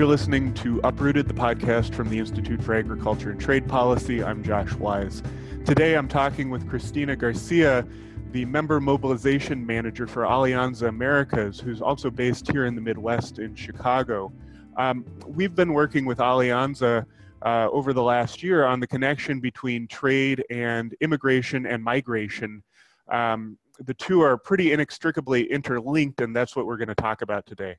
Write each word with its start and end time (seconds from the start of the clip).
You're 0.00 0.08
listening 0.08 0.54
to 0.54 0.80
Uprooted, 0.82 1.28
the 1.28 1.34
podcast 1.34 1.94
from 1.94 2.08
the 2.08 2.18
Institute 2.18 2.62
for 2.62 2.74
Agriculture 2.74 3.32
and 3.32 3.38
Trade 3.38 3.68
Policy. 3.68 4.24
I'm 4.24 4.42
Josh 4.42 4.72
Wise. 4.76 5.22
Today 5.66 5.94
I'm 5.94 6.08
talking 6.08 6.48
with 6.48 6.66
Cristina 6.70 7.14
Garcia, 7.14 7.86
the 8.32 8.46
member 8.46 8.80
mobilization 8.80 9.66
manager 9.66 10.06
for 10.06 10.22
Alianza 10.22 10.88
Americas, 10.88 11.60
who's 11.60 11.82
also 11.82 12.08
based 12.08 12.50
here 12.50 12.64
in 12.64 12.74
the 12.74 12.80
Midwest 12.80 13.38
in 13.38 13.54
Chicago. 13.54 14.32
Um, 14.78 15.04
we've 15.26 15.54
been 15.54 15.74
working 15.74 16.06
with 16.06 16.16
Alianza 16.16 17.04
uh, 17.42 17.68
over 17.70 17.92
the 17.92 18.02
last 18.02 18.42
year 18.42 18.64
on 18.64 18.80
the 18.80 18.86
connection 18.86 19.38
between 19.38 19.86
trade 19.86 20.42
and 20.48 20.94
immigration 21.02 21.66
and 21.66 21.84
migration. 21.84 22.62
Um, 23.08 23.58
the 23.80 23.92
two 23.92 24.22
are 24.22 24.38
pretty 24.38 24.72
inextricably 24.72 25.52
interlinked, 25.52 26.22
and 26.22 26.34
that's 26.34 26.56
what 26.56 26.64
we're 26.64 26.78
going 26.78 26.88
to 26.88 26.94
talk 26.94 27.20
about 27.20 27.44
today. 27.44 27.76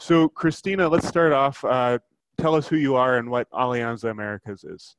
So, 0.00 0.30
Cristina, 0.30 0.88
let's 0.88 1.06
start 1.06 1.32
off. 1.32 1.62
Uh, 1.62 1.98
tell 2.38 2.54
us 2.54 2.66
who 2.66 2.76
you 2.76 2.96
are 2.96 3.18
and 3.18 3.30
what 3.30 3.50
Alianza 3.50 4.10
Americas 4.10 4.64
is. 4.64 4.96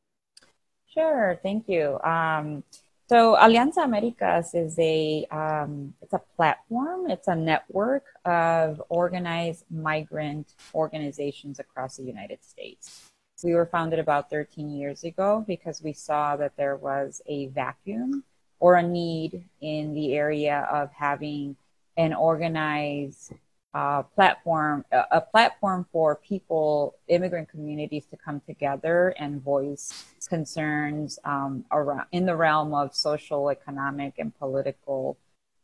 Sure, 0.94 1.40
thank 1.42 1.68
you. 1.68 2.00
Um, 2.04 2.64
so, 3.10 3.36
Alianza 3.36 3.84
Americas 3.84 4.54
is 4.54 4.78
a 4.78 5.26
um, 5.32 5.96
it's 6.04 6.14
a 6.14 6.22
platform. 6.36 7.10
It's 7.10 7.28
a 7.28 7.36
network 7.36 8.06
of 8.26 8.80
organized 8.90 9.66
migrant 9.72 10.54
organizations 10.76 11.60
across 11.60 11.98
the 11.98 12.04
United 12.04 12.44
States. 12.44 13.10
We 13.44 13.56
were 13.56 13.66
founded 13.66 13.98
about 13.98 14.30
13 14.30 14.70
years 14.70 15.04
ago 15.04 15.44
because 15.48 15.82
we 15.82 15.94
saw 15.94 16.36
that 16.36 16.56
there 16.58 16.76
was 16.76 17.24
a 17.26 17.48
vacuum 17.48 18.24
or 18.60 18.76
a 18.76 18.84
need 18.84 19.46
in 19.62 19.96
the 19.96 20.14
area 20.14 20.68
of 20.72 20.92
having 20.92 21.56
an 21.98 22.14
organized 22.14 23.34
platform, 23.74 24.84
a 24.92 25.22
platform 25.22 25.86
for 25.92 26.16
people, 26.16 26.96
immigrant 27.08 27.50
communities 27.50 28.06
to 28.08 28.18
come 28.18 28.42
together 28.42 29.16
and 29.18 29.42
voice 29.42 30.06
concerns 30.28 31.20
um, 31.24 31.64
around 31.72 32.06
in 32.12 32.26
the 32.26 32.36
realm 32.36 32.74
of 32.74 32.94
social, 32.94 33.50
economic, 33.50 34.16
and 34.18 34.38
political 34.38 35.18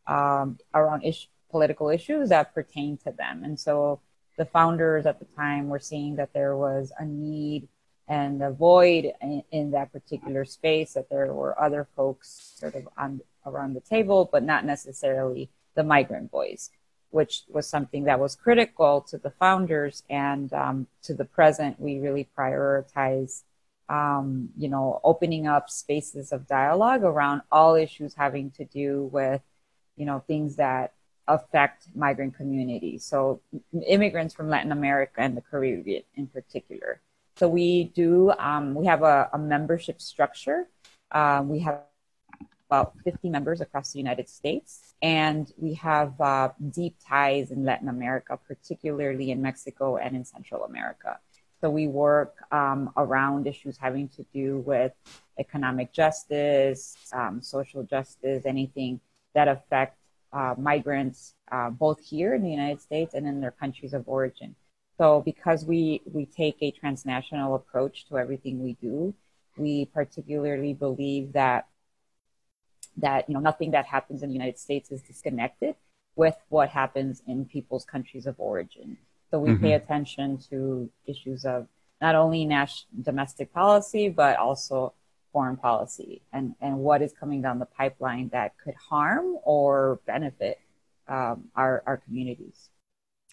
um, 0.07 0.57
around 0.73 1.03
political 1.51 1.89
issues 1.89 2.29
that 2.29 2.53
pertain 2.53 2.97
to 2.97 3.11
them. 3.11 3.43
And 3.43 3.59
so 3.59 3.99
the 4.37 4.45
founders 4.45 5.05
at 5.05 5.19
the 5.19 5.25
time 5.25 5.67
were 5.67 5.79
seeing 5.79 6.15
that 6.15 6.31
there 6.31 6.55
was 6.55 6.93
a 6.97 7.05
need 7.05 7.67
and 8.07 8.41
a 8.41 8.51
void 8.51 9.11
in, 9.21 9.43
in 9.51 9.71
that 9.71 9.91
particular 9.91 10.45
space, 10.45 10.93
that 10.93 11.09
there 11.09 11.33
were 11.33 11.61
other 11.61 11.87
folks 11.93 12.53
sort 12.55 12.75
of 12.75 12.87
on 12.97 13.19
around 13.45 13.73
the 13.73 13.81
table, 13.81 14.29
but 14.31 14.43
not 14.43 14.63
necessarily 14.63 15.49
the 15.75 15.83
migrant 15.83 16.31
voice 16.31 16.69
which 17.11 17.43
was 17.49 17.67
something 17.67 18.03
that 18.03 18.19
was 18.19 18.35
critical 18.35 19.01
to 19.01 19.17
the 19.17 19.31
founders 19.31 20.03
and 20.09 20.51
um, 20.53 20.87
to 21.03 21.13
the 21.13 21.25
present. 21.25 21.79
We 21.79 21.99
really 21.99 22.27
prioritize, 22.37 23.43
um, 23.89 24.49
you 24.57 24.69
know, 24.69 24.99
opening 25.03 25.47
up 25.47 25.69
spaces 25.69 26.31
of 26.31 26.47
dialogue 26.47 27.03
around 27.03 27.41
all 27.51 27.75
issues 27.75 28.13
having 28.15 28.51
to 28.51 28.65
do 28.65 29.09
with, 29.11 29.41
you 29.95 30.05
know, 30.05 30.23
things 30.27 30.57
that 30.57 30.93
affect 31.27 31.87
migrant 31.95 32.35
communities. 32.35 33.03
So 33.03 33.41
immigrants 33.85 34.33
from 34.33 34.49
Latin 34.49 34.71
America 34.71 35.19
and 35.19 35.35
the 35.35 35.41
Caribbean 35.41 36.03
in 36.15 36.27
particular. 36.27 37.01
So 37.35 37.47
we 37.47 37.85
do, 37.95 38.31
um, 38.39 38.73
we 38.73 38.85
have 38.87 39.03
a, 39.03 39.29
a 39.33 39.37
membership 39.37 40.01
structure. 40.01 40.67
Uh, 41.11 41.43
we 41.45 41.59
have 41.59 41.81
about 42.69 42.93
50 43.03 43.29
members 43.29 43.61
across 43.61 43.93
the 43.93 43.99
United 43.99 44.29
States. 44.29 44.93
And 45.01 45.51
we 45.57 45.73
have 45.75 46.19
uh, 46.19 46.49
deep 46.71 46.95
ties 47.05 47.51
in 47.51 47.63
Latin 47.63 47.87
America, 47.89 48.37
particularly 48.47 49.31
in 49.31 49.41
Mexico 49.41 49.97
and 49.97 50.15
in 50.15 50.25
Central 50.25 50.65
America. 50.65 51.19
So 51.61 51.69
we 51.69 51.87
work 51.87 52.35
um, 52.51 52.91
around 52.97 53.47
issues 53.47 53.77
having 53.77 54.09
to 54.09 54.25
do 54.33 54.59
with 54.59 54.93
economic 55.39 55.91
justice, 55.91 56.95
um, 57.13 57.41
social 57.41 57.83
justice, 57.83 58.43
anything 58.45 58.99
that 59.33 59.47
affect 59.47 59.97
uh, 60.33 60.53
migrants, 60.57 61.33
uh, 61.51 61.69
both 61.69 61.99
here 61.99 62.35
in 62.35 62.43
the 62.43 62.49
United 62.49 62.81
States 62.81 63.13
and 63.13 63.25
in 63.25 63.41
their 63.41 63.51
countries 63.51 63.93
of 63.93 64.03
origin. 64.07 64.55
So 64.97 65.21
because 65.21 65.65
we, 65.65 66.01
we 66.11 66.25
take 66.25 66.57
a 66.61 66.71
transnational 66.71 67.55
approach 67.55 68.07
to 68.09 68.17
everything 68.17 68.63
we 68.63 68.73
do, 68.73 69.13
we 69.57 69.85
particularly 69.85 70.73
believe 70.73 71.33
that 71.33 71.67
that 72.97 73.27
you 73.27 73.33
know 73.33 73.39
nothing 73.39 73.71
that 73.71 73.85
happens 73.85 74.23
in 74.23 74.29
the 74.29 74.33
United 74.33 74.59
States 74.59 74.91
is 74.91 75.01
disconnected 75.01 75.75
with 76.15 76.35
what 76.49 76.69
happens 76.69 77.21
in 77.27 77.45
people's 77.45 77.85
countries 77.85 78.25
of 78.25 78.35
origin. 78.39 78.97
So 79.29 79.39
we 79.39 79.51
mm-hmm. 79.51 79.63
pay 79.63 79.73
attention 79.73 80.39
to 80.49 80.89
issues 81.05 81.45
of 81.45 81.67
not 82.01 82.15
only 82.15 82.45
national 82.45 83.03
domestic 83.03 83.53
policy 83.53 84.09
but 84.09 84.37
also 84.37 84.93
foreign 85.31 85.57
policy 85.57 86.21
and 86.33 86.55
and 86.61 86.77
what 86.77 87.01
is 87.01 87.13
coming 87.13 87.41
down 87.41 87.59
the 87.59 87.65
pipeline 87.65 88.29
that 88.29 88.53
could 88.63 88.75
harm 88.75 89.37
or 89.43 89.99
benefit 90.05 90.59
um, 91.07 91.45
our 91.55 91.83
our 91.85 91.97
communities. 91.97 92.69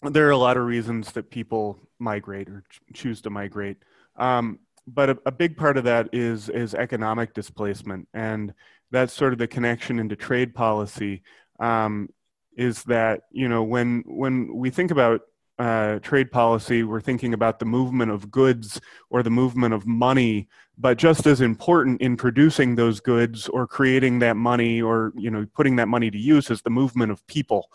There 0.03 0.27
are 0.27 0.33
a 0.33 0.37
lot 0.37 0.57
of 0.57 0.67
reasons 0.67 1.13
that 1.13 1.31
people 1.31 1.79
migrate 1.99 2.49
or 2.49 2.63
ch- 2.69 2.81
choose 2.93 3.23
to 3.23 3.31
migrate. 3.31 3.79
Um, 4.17 4.59
but 4.87 5.11
a, 5.11 5.19
a, 5.27 5.33
big 5.33 5.57
part 5.57 5.77
of 5.77 5.85
that 5.85 6.09
is 6.13 6.49
is 6.49 6.75
economic 6.75 7.33
displacement 7.35 8.07
and 8.15 8.53
that's 8.91 9.13
sort 9.13 9.33
of 9.33 9.39
the 9.39 9.47
connection 9.47 9.99
into 9.99 10.17
trade 10.17 10.55
policy 10.55 11.23
um, 11.61 12.09
is 12.57 12.83
that 12.85 13.23
you 13.31 13.49
know 13.49 13.63
when 13.63 14.03
when 14.07 14.55
we 14.55 14.71
think 14.71 14.91
about 14.91 15.23
uh, 15.59 15.99
trade 16.01 16.33
policy, 16.33 16.83
we're 16.83 17.01
thinking 17.01 17.33
about 17.33 17.59
the 17.59 17.65
movement 17.65 18.11
of 18.11 18.31
goods 18.31 18.81
or 19.11 19.23
the 19.23 19.31
movement 19.31 19.73
of 19.73 19.87
money, 19.87 20.49
but 20.77 20.99
just 20.99 21.27
as 21.27 21.41
important 21.41 22.01
in 22.01 22.17
producing 22.17 22.75
those 22.75 22.99
goods 22.99 23.49
or 23.49 23.67
creating 23.67 24.19
that 24.19 24.37
money 24.37 24.83
or 24.83 25.13
you 25.17 25.31
know 25.31 25.47
putting 25.55 25.77
that 25.77 25.87
money 25.87 26.11
to 26.11 26.19
use 26.19 26.51
is 26.51 26.63
the 26.63 26.71
movement 26.71 27.13
of 27.13 27.25
people. 27.27 27.71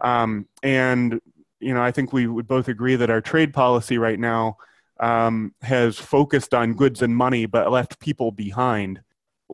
Um, 0.00 0.46
and 0.62 1.20
you 1.60 1.72
know, 1.72 1.82
I 1.82 1.90
think 1.90 2.12
we 2.12 2.26
would 2.26 2.48
both 2.48 2.68
agree 2.68 2.96
that 2.96 3.10
our 3.10 3.20
trade 3.20 3.54
policy 3.54 3.96
right 3.96 4.18
now 4.18 4.56
um, 5.02 5.54
has 5.62 5.98
focused 5.98 6.54
on 6.54 6.74
goods 6.74 7.02
and 7.02 7.14
money, 7.14 7.44
but 7.44 7.70
left 7.70 7.98
people 7.98 8.32
behind 8.32 9.02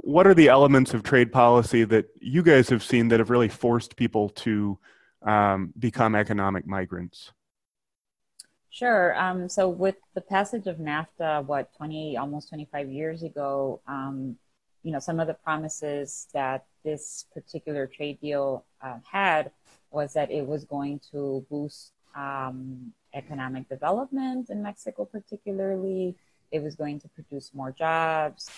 what 0.03 0.27
are 0.27 0.35
the 0.35 0.49
elements 0.49 0.95
of 0.95 1.03
trade 1.03 1.33
policy 1.33 1.85
that 1.85 2.07
you 2.21 2.43
guys 2.43 2.69
have 2.69 2.83
seen 2.83 3.09
that 3.09 3.19
have 3.19 3.31
really 3.31 3.49
forced 3.49 3.97
people 3.97 4.29
to 4.29 4.79
um, 5.23 5.73
become 5.79 6.15
economic 6.15 6.67
migrants? 6.67 7.33
Sure. 8.71 9.19
Um, 9.19 9.49
so 9.49 9.69
with 9.69 9.97
the 10.15 10.21
passage 10.21 10.67
of 10.67 10.77
NAFTA, 10.77 11.45
what 11.47 11.75
20, 11.77 12.17
almost 12.17 12.49
25 12.51 12.89
years 12.91 13.23
ago, 13.23 13.81
um, 13.89 14.37
you 14.83 14.93
know, 14.93 15.01
some 15.01 15.19
of 15.19 15.27
the 15.27 15.35
promises 15.35 16.29
that 16.33 16.67
this 16.85 17.27
particular 17.35 17.87
trade 17.87 18.21
deal 18.21 18.65
uh, 18.81 18.99
had 19.11 19.51
was 19.91 20.13
that 20.13 20.31
it 20.31 20.47
was 20.47 20.65
going 20.65 21.01
to 21.11 21.45
boost 21.51 21.93
um, 22.15 22.93
economic 23.19 23.69
development 23.69 24.49
in 24.51 24.63
Mexico, 24.63 25.05
particularly. 25.05 26.17
It 26.51 26.63
was 26.63 26.75
going 26.77 26.99
to 27.01 27.09
produce 27.09 27.51
more 27.53 27.73
jobs 27.73 28.51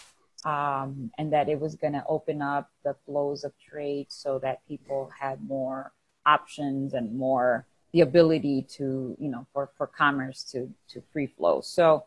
um, 0.45 1.11
and 1.19 1.33
that 1.33 1.49
it 1.49 1.59
was 1.61 1.75
going 1.75 1.93
to 1.93 2.05
open 2.07 2.41
up 2.41 2.71
the 2.85 2.95
flows 3.05 3.45
of 3.45 3.53
trade 3.59 4.07
so 4.11 4.39
that 4.41 4.67
people 4.67 5.11
had 5.19 5.43
more 5.43 5.93
options 6.27 6.95
and 6.95 7.17
more 7.17 7.67
the 7.93 8.03
ability 8.03 8.63
to 8.63 9.17
you 9.19 9.29
know 9.31 9.47
for, 9.53 9.71
for 9.77 9.87
commerce 9.87 10.45
to 10.45 10.73
to 10.89 11.03
free 11.13 11.27
flow 11.27 11.61
so 11.61 12.05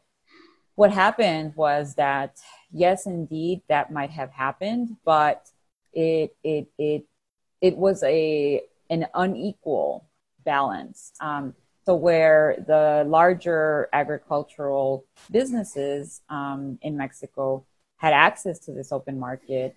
what 0.76 0.92
happened 0.92 1.54
was 1.56 1.96
that 1.96 2.40
yes 2.72 3.06
indeed 3.06 3.62
that 3.68 3.92
might 3.92 4.12
have 4.12 4.32
happened 4.32 4.96
but 5.04 5.50
it 5.94 6.36
it 6.44 6.68
it 6.78 7.06
it 7.60 7.76
was 7.76 8.04
a 8.04 8.62
an 8.90 9.08
unequal 9.16 10.06
balance 10.46 11.12
um, 11.20 11.54
so 11.86 11.96
where 11.96 12.64
the 12.68 13.04
larger 13.08 13.90
agricultural 13.94 15.06
businesses 15.32 16.22
um, 16.30 16.78
in 16.82 16.98
mexico 16.98 17.66
had 17.98 18.14
access 18.14 18.60
to 18.60 18.72
this 18.72 18.92
open 18.92 19.18
market. 19.20 19.76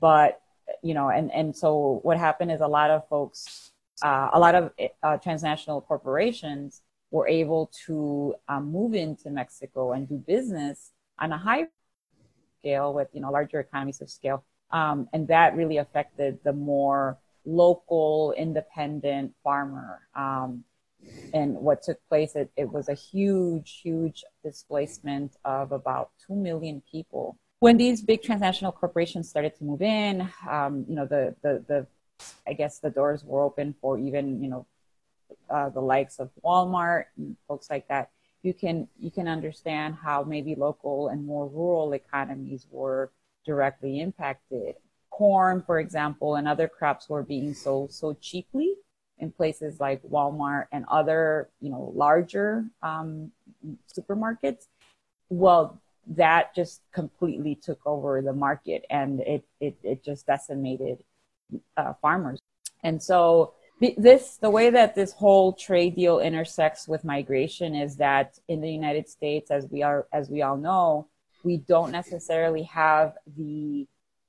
But 0.00 0.40
you 0.82 0.94
know 0.94 1.08
and 1.10 1.30
and 1.32 1.54
so 1.54 2.00
what 2.02 2.18
happened 2.18 2.50
is 2.50 2.60
a 2.60 2.66
lot 2.66 2.90
of 2.90 3.08
folks 3.08 3.70
uh, 4.02 4.30
a 4.32 4.38
lot 4.38 4.54
of 4.54 4.72
uh, 5.02 5.16
transnational 5.18 5.80
corporations 5.80 6.82
were 7.10 7.28
able 7.28 7.70
to 7.86 8.34
um, 8.48 8.72
move 8.72 8.94
into 8.94 9.30
mexico 9.30 9.92
and 9.92 10.08
do 10.08 10.16
business 10.16 10.90
on 11.18 11.32
a 11.32 11.38
high 11.38 11.66
scale 12.58 12.92
with 12.92 13.08
you 13.12 13.20
know 13.20 13.30
larger 13.30 13.60
economies 13.60 14.00
of 14.00 14.10
scale. 14.10 14.44
Um, 14.70 15.08
and 15.12 15.28
that 15.28 15.54
really 15.54 15.76
affected 15.76 16.38
the 16.42 16.52
more 16.52 17.18
local 17.44 18.34
independent 18.36 19.32
farmer 19.44 20.00
um, 20.16 20.64
and 21.34 21.54
what 21.54 21.82
took 21.82 21.98
place 22.08 22.34
it, 22.34 22.50
it 22.56 22.70
was 22.70 22.88
a 22.88 22.94
huge 22.94 23.80
huge 23.82 24.24
displacement 24.42 25.36
of 25.44 25.72
about 25.72 26.10
2 26.26 26.34
million 26.34 26.82
people 26.90 27.38
when 27.58 27.76
these 27.78 28.02
big 28.02 28.22
transnational 28.22 28.72
corporations 28.72 29.28
started 29.28 29.56
to 29.56 29.64
move 29.64 29.82
in, 29.82 30.28
um, 30.48 30.84
you 30.88 30.94
know, 30.94 31.06
the, 31.06 31.34
the, 31.42 31.64
the, 31.66 31.86
I 32.46 32.52
guess 32.52 32.78
the 32.78 32.90
doors 32.90 33.24
were 33.24 33.42
open 33.42 33.74
for 33.80 33.98
even, 33.98 34.42
you 34.42 34.48
know, 34.48 34.66
uh, 35.48 35.70
the 35.70 35.80
likes 35.80 36.18
of 36.18 36.30
Walmart 36.44 37.04
and 37.16 37.36
folks 37.48 37.70
like 37.70 37.88
that. 37.88 38.10
you 38.42 38.54
can 38.54 38.86
you 38.98 39.10
can 39.10 39.26
understand 39.26 39.96
how 39.96 40.22
maybe 40.22 40.54
local 40.54 41.08
and 41.08 41.26
more 41.26 41.48
rural 41.48 41.92
economies 41.94 42.66
were 42.70 43.10
directly 43.44 44.00
impacted. 44.00 44.76
Corn, 45.10 45.62
for 45.66 45.80
example, 45.80 46.36
and 46.36 46.46
other 46.46 46.68
crops 46.68 47.08
were 47.08 47.22
being 47.22 47.54
sold 47.54 47.92
so 47.92 48.14
cheaply 48.20 48.74
in 49.18 49.30
places 49.30 49.80
like 49.80 50.02
Walmart 50.02 50.66
and 50.72 50.84
other, 50.88 51.48
you 51.60 51.70
know, 51.70 51.92
larger 51.94 52.64
um, 52.82 53.32
supermarkets. 53.96 54.66
Well, 55.28 55.80
that 56.08 56.54
just 56.54 56.82
completely 56.92 57.54
took 57.56 57.80
over 57.84 58.22
the 58.22 58.32
market, 58.32 58.84
and 58.90 59.20
it 59.20 59.44
it, 59.60 59.76
it 59.82 60.04
just 60.04 60.26
decimated 60.26 61.02
uh, 61.76 61.94
farmers. 62.00 62.38
And 62.84 63.02
so 63.02 63.54
this 63.80 64.36
the 64.36 64.50
way 64.50 64.70
that 64.70 64.94
this 64.94 65.12
whole 65.12 65.52
trade 65.52 65.96
deal 65.96 66.20
intersects 66.20 66.88
with 66.88 67.04
migration 67.04 67.74
is 67.74 67.96
that 67.96 68.38
in 68.48 68.60
the 68.60 68.70
United 68.70 69.08
States, 69.08 69.50
as 69.50 69.66
we 69.70 69.82
are 69.82 70.06
as 70.12 70.30
we 70.30 70.42
all 70.42 70.56
know, 70.56 71.08
we 71.42 71.56
don't 71.56 71.90
necessarily 71.92 72.62
have 72.64 73.14
the 73.36 73.86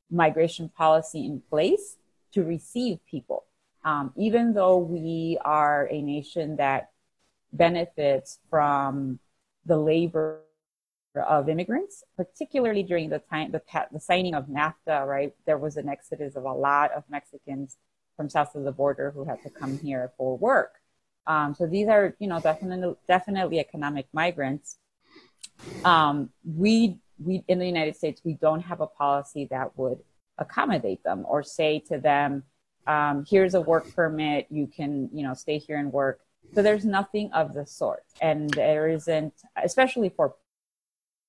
migration 0.09 0.69
policy 0.69 1.25
in 1.25 1.41
place 1.49 1.97
to 2.33 2.43
receive 2.43 2.99
people. 3.09 3.45
Um, 3.87 4.11
even 4.17 4.53
though 4.53 4.79
we 4.79 5.37
are 5.45 5.87
a 5.89 6.01
nation 6.01 6.57
that 6.57 6.89
benefits 7.53 8.39
from 8.49 9.19
the 9.65 9.77
labor 9.77 10.41
of 11.15 11.47
immigrants, 11.47 12.03
particularly 12.17 12.83
during 12.83 13.09
the 13.09 13.19
time 13.19 13.51
the, 13.51 13.61
the 13.93 14.01
signing 14.01 14.35
of 14.35 14.47
NAFTA, 14.47 15.07
right? 15.07 15.33
There 15.45 15.57
was 15.57 15.77
an 15.77 15.87
exodus 15.87 16.35
of 16.35 16.43
a 16.43 16.51
lot 16.51 16.91
of 16.91 17.03
Mexicans 17.09 17.77
from 18.17 18.29
south 18.29 18.55
of 18.55 18.65
the 18.65 18.73
border 18.73 19.11
who 19.11 19.23
had 19.23 19.41
to 19.43 19.49
come 19.49 19.79
here 19.79 20.11
for 20.17 20.37
work. 20.37 20.73
Um, 21.25 21.55
so 21.55 21.65
these 21.65 21.87
are, 21.87 22.13
you 22.19 22.27
know, 22.27 22.41
definitely 22.41 22.93
definitely 23.07 23.57
economic 23.59 24.07
migrants. 24.11 24.79
Um, 25.85 26.29
we 26.43 26.99
we 27.23 27.41
in 27.47 27.57
the 27.59 27.65
United 27.65 27.95
States 27.95 28.21
we 28.25 28.33
don't 28.33 28.61
have 28.61 28.81
a 28.81 28.87
policy 28.87 29.47
that 29.49 29.77
would 29.77 29.99
accommodate 30.37 31.03
them 31.05 31.25
or 31.25 31.41
say 31.41 31.79
to 31.87 31.97
them, 31.99 32.43
um, 32.87 33.25
"Here's 33.29 33.53
a 33.53 33.61
work 33.61 33.93
permit. 33.93 34.47
You 34.49 34.67
can, 34.67 35.09
you 35.13 35.23
know, 35.23 35.33
stay 35.33 35.57
here 35.57 35.77
and 35.77 35.91
work." 35.91 36.21
So 36.53 36.61
there's 36.61 36.85
nothing 36.85 37.31
of 37.33 37.53
the 37.53 37.65
sort, 37.65 38.05
and 38.21 38.49
there 38.51 38.87
isn't, 38.87 39.33
especially 39.61 40.09
for 40.09 40.35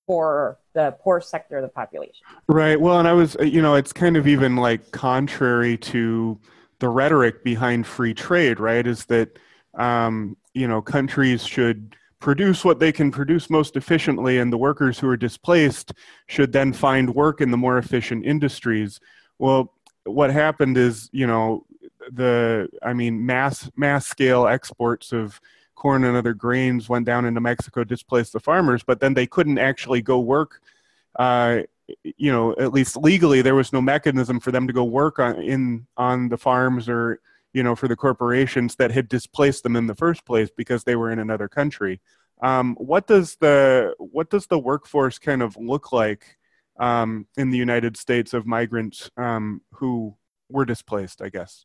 for 0.07 0.59
the 0.73 0.97
poor 1.03 1.21
sector 1.21 1.59
of 1.59 1.63
the 1.63 1.69
population. 1.69 2.25
Right. 2.49 2.81
Well, 2.81 2.99
and 2.99 3.07
I 3.07 3.13
was, 3.13 3.37
you 3.41 3.61
know, 3.61 3.75
it's 3.75 3.93
kind 3.93 4.17
of 4.17 4.27
even 4.27 4.57
like 4.57 4.91
contrary 4.91 5.77
to 5.79 6.41
the 6.81 6.89
rhetoric 6.89 7.45
behind 7.45 7.87
free 7.87 8.15
trade, 8.15 8.59
right? 8.59 8.87
Is 8.87 9.05
that 9.07 9.39
um, 9.75 10.37
you 10.55 10.67
know 10.67 10.81
countries 10.83 11.45
should 11.45 11.95
produce 12.21 12.65
what 12.65 12.81
they 12.81 12.91
can 12.91 13.11
produce 13.11 13.51
most 13.51 13.77
efficiently, 13.77 14.39
and 14.39 14.53
the 14.53 14.59
workers 14.59 14.99
who 14.99 15.09
are 15.09 15.17
displaced 15.17 15.93
should 16.27 16.53
then 16.53 16.73
find 16.73 17.15
work 17.15 17.41
in 17.41 17.51
the 17.51 17.57
more 17.57 17.79
efficient 17.79 18.25
industries. 18.25 18.99
Well, 19.39 19.75
what 20.11 20.31
happened 20.31 20.77
is, 20.77 21.09
you 21.13 21.27
know, 21.27 21.65
the 22.11 22.69
I 22.83 22.93
mean, 22.93 23.25
mass 23.25 23.71
mass 23.77 24.07
scale 24.07 24.47
exports 24.47 25.13
of 25.13 25.41
corn 25.75 26.05
and 26.05 26.17
other 26.17 26.35
grains 26.35 26.89
went 26.89 27.07
down 27.07 27.25
into 27.25 27.41
Mexico, 27.41 27.85
displaced 27.85 28.33
the 28.33 28.41
farmers, 28.41 28.83
but 28.83 29.01
then 29.01 29.15
they 29.15 29.27
couldn't 29.27 29.59
actually 29.59 30.03
go 30.03 30.19
work 30.19 30.61
uh, 31.19 31.63
you 32.03 32.31
know, 32.31 32.55
at 32.59 32.73
least 32.73 32.97
legally, 32.97 33.43
there 33.43 33.55
was 33.55 33.73
no 33.73 33.81
mechanism 33.81 34.41
for 34.41 34.53
them 34.53 34.67
to 34.67 34.73
go 34.73 34.85
work 34.85 35.19
on 35.19 35.43
in 35.43 35.87
on 35.97 36.29
the 36.29 36.37
farms 36.37 36.89
or 36.89 37.21
you 37.53 37.63
know 37.63 37.75
for 37.75 37.89
the 37.89 37.97
corporations 37.97 38.77
that 38.77 38.91
had 38.91 39.09
displaced 39.09 39.63
them 39.63 39.77
in 39.77 39.87
the 39.87 39.95
first 39.95 40.25
place 40.25 40.51
because 40.55 40.85
they 40.85 40.97
were 40.97 41.11
in 41.11 41.19
another 41.19 41.49
country. 41.49 42.01
Um, 42.41 42.77
what 42.77 43.07
does 43.07 43.37
the 43.37 43.95
what 43.99 44.31
does 44.31 44.47
the 44.47 44.59
workforce 44.59 45.19
kind 45.19 45.43
of 45.43 45.57
look 45.57 45.93
like 45.93 46.38
um, 46.79 47.27
in 47.37 47.51
the 47.51 47.59
United 47.59 47.97
States 47.97 48.35
of 48.35 48.47
migrants 48.47 49.11
um, 49.17 49.63
who 49.73 50.17
were 50.49 50.65
displaced? 50.65 51.23
I 51.23 51.29
guess. 51.29 51.65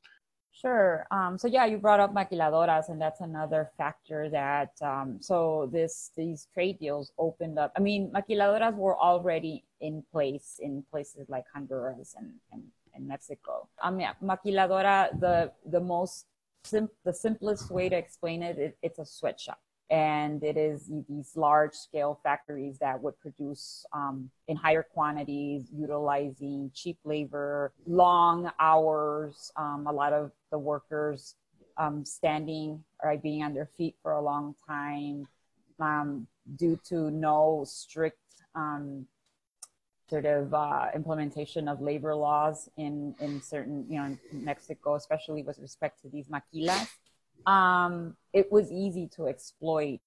Sure. 0.51 1.05
Um, 1.11 1.37
so 1.37 1.47
yeah, 1.47 1.65
you 1.65 1.77
brought 1.77 1.99
up 1.99 2.13
maquiladoras, 2.13 2.89
and 2.89 3.01
that's 3.01 3.21
another 3.21 3.71
factor 3.77 4.29
that. 4.29 4.71
Um, 4.81 5.17
so 5.19 5.69
this 5.71 6.11
these 6.15 6.47
trade 6.53 6.79
deals 6.79 7.11
opened 7.17 7.57
up. 7.57 7.71
I 7.75 7.81
mean, 7.81 8.11
maquiladoras 8.11 8.75
were 8.75 8.97
already 8.97 9.65
in 9.81 10.03
place 10.11 10.59
in 10.59 10.83
places 10.91 11.27
like 11.27 11.45
Honduras 11.53 12.15
and 12.17 12.33
and, 12.51 12.63
and 12.93 13.07
Mexico. 13.07 13.67
I 13.81 13.89
mean, 13.91 14.07
maquiladora, 14.23 15.19
the 15.19 15.51
the 15.65 15.81
most 15.81 16.27
sim- 16.63 16.89
the 17.03 17.13
simplest 17.13 17.71
way 17.71 17.89
to 17.89 17.97
explain 17.97 18.43
it, 18.43 18.57
it, 18.57 18.77
it's 18.81 18.99
a 18.99 19.05
sweatshop 19.05 19.59
and 19.93 20.43
it 20.43 20.57
is 20.57 20.91
these 21.07 21.37
large 21.37 21.75
scale 21.75 22.19
factories 22.23 22.79
that 22.79 22.99
would 22.99 23.17
produce 23.19 23.85
um, 23.93 24.27
in 24.47 24.57
higher 24.57 24.81
quantities 24.81 25.67
utilizing 25.71 26.71
cheap 26.73 26.97
labor 27.05 27.71
long 27.85 28.49
hours 28.59 29.51
um, 29.55 29.85
a 29.87 29.91
lot 29.91 30.11
of 30.11 30.31
the 30.49 30.57
workers 30.57 31.35
um, 31.77 32.03
standing 32.03 32.83
or 33.03 33.15
being 33.17 33.43
on 33.43 33.53
their 33.53 33.69
feet 33.77 33.95
for 34.01 34.13
a 34.13 34.21
long 34.21 34.55
time 34.67 35.27
um, 35.79 36.25
due 36.55 36.79
to 36.83 37.11
no 37.11 37.63
strict 37.63 38.17
um, 38.55 39.05
sort 40.09 40.25
of 40.25 40.55
uh, 40.55 40.87
implementation 40.95 41.67
of 41.67 41.81
labor 41.81 42.15
laws 42.15 42.67
in, 42.77 43.13
in 43.19 43.39
certain 43.43 43.85
you 43.87 43.99
know 43.99 44.05
in 44.05 44.43
mexico 44.43 44.95
especially 44.95 45.43
with 45.43 45.59
respect 45.59 46.01
to 46.01 46.09
these 46.09 46.29
maquilas 46.29 46.87
um, 47.45 48.15
it 48.31 48.51
was 48.51 48.71
easy 48.71 49.07
to 49.15 49.27
exploit 49.27 49.99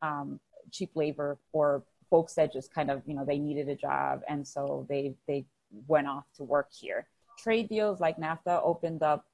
um, 0.00 0.40
cheap 0.70 0.90
labor 0.94 1.38
for 1.50 1.82
folks 2.10 2.34
that 2.34 2.52
just 2.52 2.72
kind 2.72 2.90
of 2.90 3.02
you 3.06 3.14
know 3.14 3.24
they 3.24 3.38
needed 3.38 3.68
a 3.68 3.74
job. 3.74 4.22
And 4.28 4.46
so 4.46 4.86
they 4.88 5.14
they 5.26 5.46
went 5.86 6.06
off 6.06 6.24
to 6.36 6.44
work 6.44 6.68
here. 6.72 7.06
Trade 7.38 7.68
deals 7.68 8.00
like 8.00 8.18
nafta 8.18 8.60
opened 8.62 9.02
up 9.02 9.26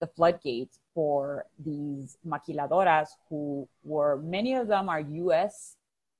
the 0.00 0.06
floodgates 0.06 0.78
for 0.94 1.46
these 1.58 2.18
maquiladoras 2.26 3.08
who 3.28 3.68
were 3.84 4.16
many 4.22 4.54
of 4.54 4.68
them 4.68 4.88
are 4.88 5.00
us 5.00 5.76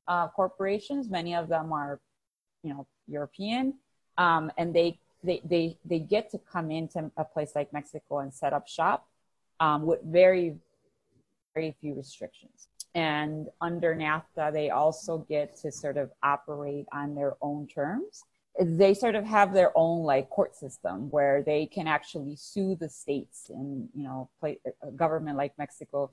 uh, 0.07 0.29
corporations. 0.29 1.09
Many 1.09 1.35
of 1.35 1.49
them 1.49 1.73
are 1.73 2.01
you 2.63 2.73
know 2.73 2.87
european. 3.07 3.75
Um, 4.17 4.51
and 4.59 4.75
they, 4.75 4.99
they 5.23 5.41
they 5.45 5.79
they 5.85 6.01
get 6.01 6.31
to 6.31 6.39
come 6.39 6.71
into 6.71 7.11
a 7.17 7.25
place 7.25 7.53
like 7.55 7.73
mexico 7.73 8.19
and 8.19 8.33
set 8.33 8.53
up 8.53 8.69
shop 8.69 9.07
um, 9.61 9.87
with 9.87 10.01
very, 10.03 10.57
very 11.55 11.77
few 11.81 11.95
restrictions. 11.95 12.69
And 12.95 13.49
under 13.61 13.95
NAFTA, 13.95 14.53
they 14.53 14.71
also 14.71 15.19
get 15.29 15.57
to 15.57 15.71
sort 15.71 15.97
of 15.97 16.11
operate 16.23 16.87
on 16.93 17.15
their 17.15 17.37
own 17.43 17.67
terms. 17.67 18.25
They 18.61 18.95
sort 18.95 19.15
of 19.15 19.25
have 19.25 19.53
their 19.55 19.77
own 19.77 20.03
like 20.03 20.31
court 20.31 20.57
system 20.57 21.11
where 21.11 21.43
they 21.43 21.67
can 21.67 21.87
actually 21.87 22.35
sue 22.35 22.75
the 22.75 22.89
states 22.89 23.51
and 23.51 23.89
you 23.95 24.03
know 24.03 24.29
play, 24.41 24.59
a 24.83 24.91
government 24.91 25.37
like 25.37 25.57
Mexico 25.59 26.11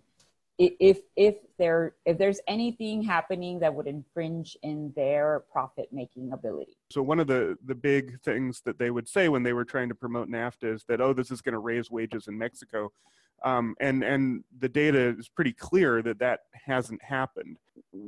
if 0.57 0.99
if 1.15 1.35
there 1.57 1.95
if 2.05 2.17
there's 2.17 2.39
anything 2.47 3.01
happening 3.01 3.59
that 3.59 3.73
would 3.73 3.87
infringe 3.87 4.55
in 4.63 4.93
their 4.95 5.43
profit 5.51 5.89
making 5.91 6.31
ability 6.31 6.77
so 6.89 7.01
one 7.01 7.19
of 7.19 7.27
the 7.27 7.57
the 7.65 7.75
big 7.75 8.19
things 8.21 8.61
that 8.61 8.79
they 8.79 8.89
would 8.89 9.07
say 9.07 9.27
when 9.27 9.43
they 9.43 9.51
were 9.53 9.65
trying 9.65 9.89
to 9.89 9.95
promote 9.95 10.29
nafta 10.29 10.73
is 10.73 10.85
that 10.85 11.01
oh 11.01 11.13
this 11.13 11.29
is 11.29 11.41
going 11.41 11.53
to 11.53 11.59
raise 11.59 11.91
wages 11.91 12.27
in 12.27 12.37
mexico 12.37 12.91
um, 13.43 13.75
and 13.79 14.03
and 14.03 14.43
the 14.59 14.69
data 14.69 15.15
is 15.17 15.27
pretty 15.27 15.53
clear 15.53 16.01
that 16.01 16.19
that 16.19 16.41
hasn't 16.65 17.03
happened. 17.03 17.57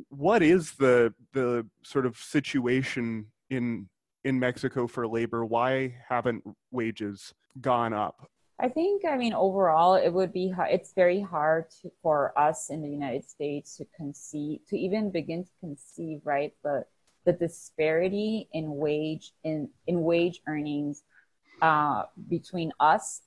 What 0.09 0.41
is 0.41 0.73
the 0.73 1.13
the 1.33 1.65
sort 1.83 2.05
of 2.05 2.17
situation 2.17 3.27
in 3.49 3.89
in 4.23 4.39
mexico 4.39 4.87
for 4.87 5.07
labor? 5.07 5.45
Why 5.45 5.95
haven't 6.07 6.43
wages 6.71 7.33
gone 7.61 7.93
up? 7.93 8.29
I 8.59 8.69
think, 8.69 9.05
I 9.05 9.17
mean, 9.17 9.33
overall, 9.33 9.93
it 9.93 10.09
would 10.09 10.33
be, 10.33 10.51
it's 10.57 10.93
very 10.93 11.21
hard 11.21 11.69
to, 11.81 11.91
for 12.01 12.37
us 12.37 12.71
in 12.71 12.81
the 12.81 12.89
United 12.89 13.29
States 13.29 13.77
to 13.77 13.85
conceive, 13.95 14.61
to 14.69 14.77
even 14.77 15.11
begin 15.11 15.43
to 15.43 15.51
conceive, 15.59 16.21
right, 16.23 16.53
the, 16.63 16.83
the 17.25 17.33
disparity 17.33 18.49
in 18.53 18.75
wage, 18.77 19.33
in, 19.43 19.69
in 19.85 20.01
wage 20.01 20.41
earnings 20.47 21.03
uh, 21.61 22.03
between 22.27 22.71
us, 22.79 23.21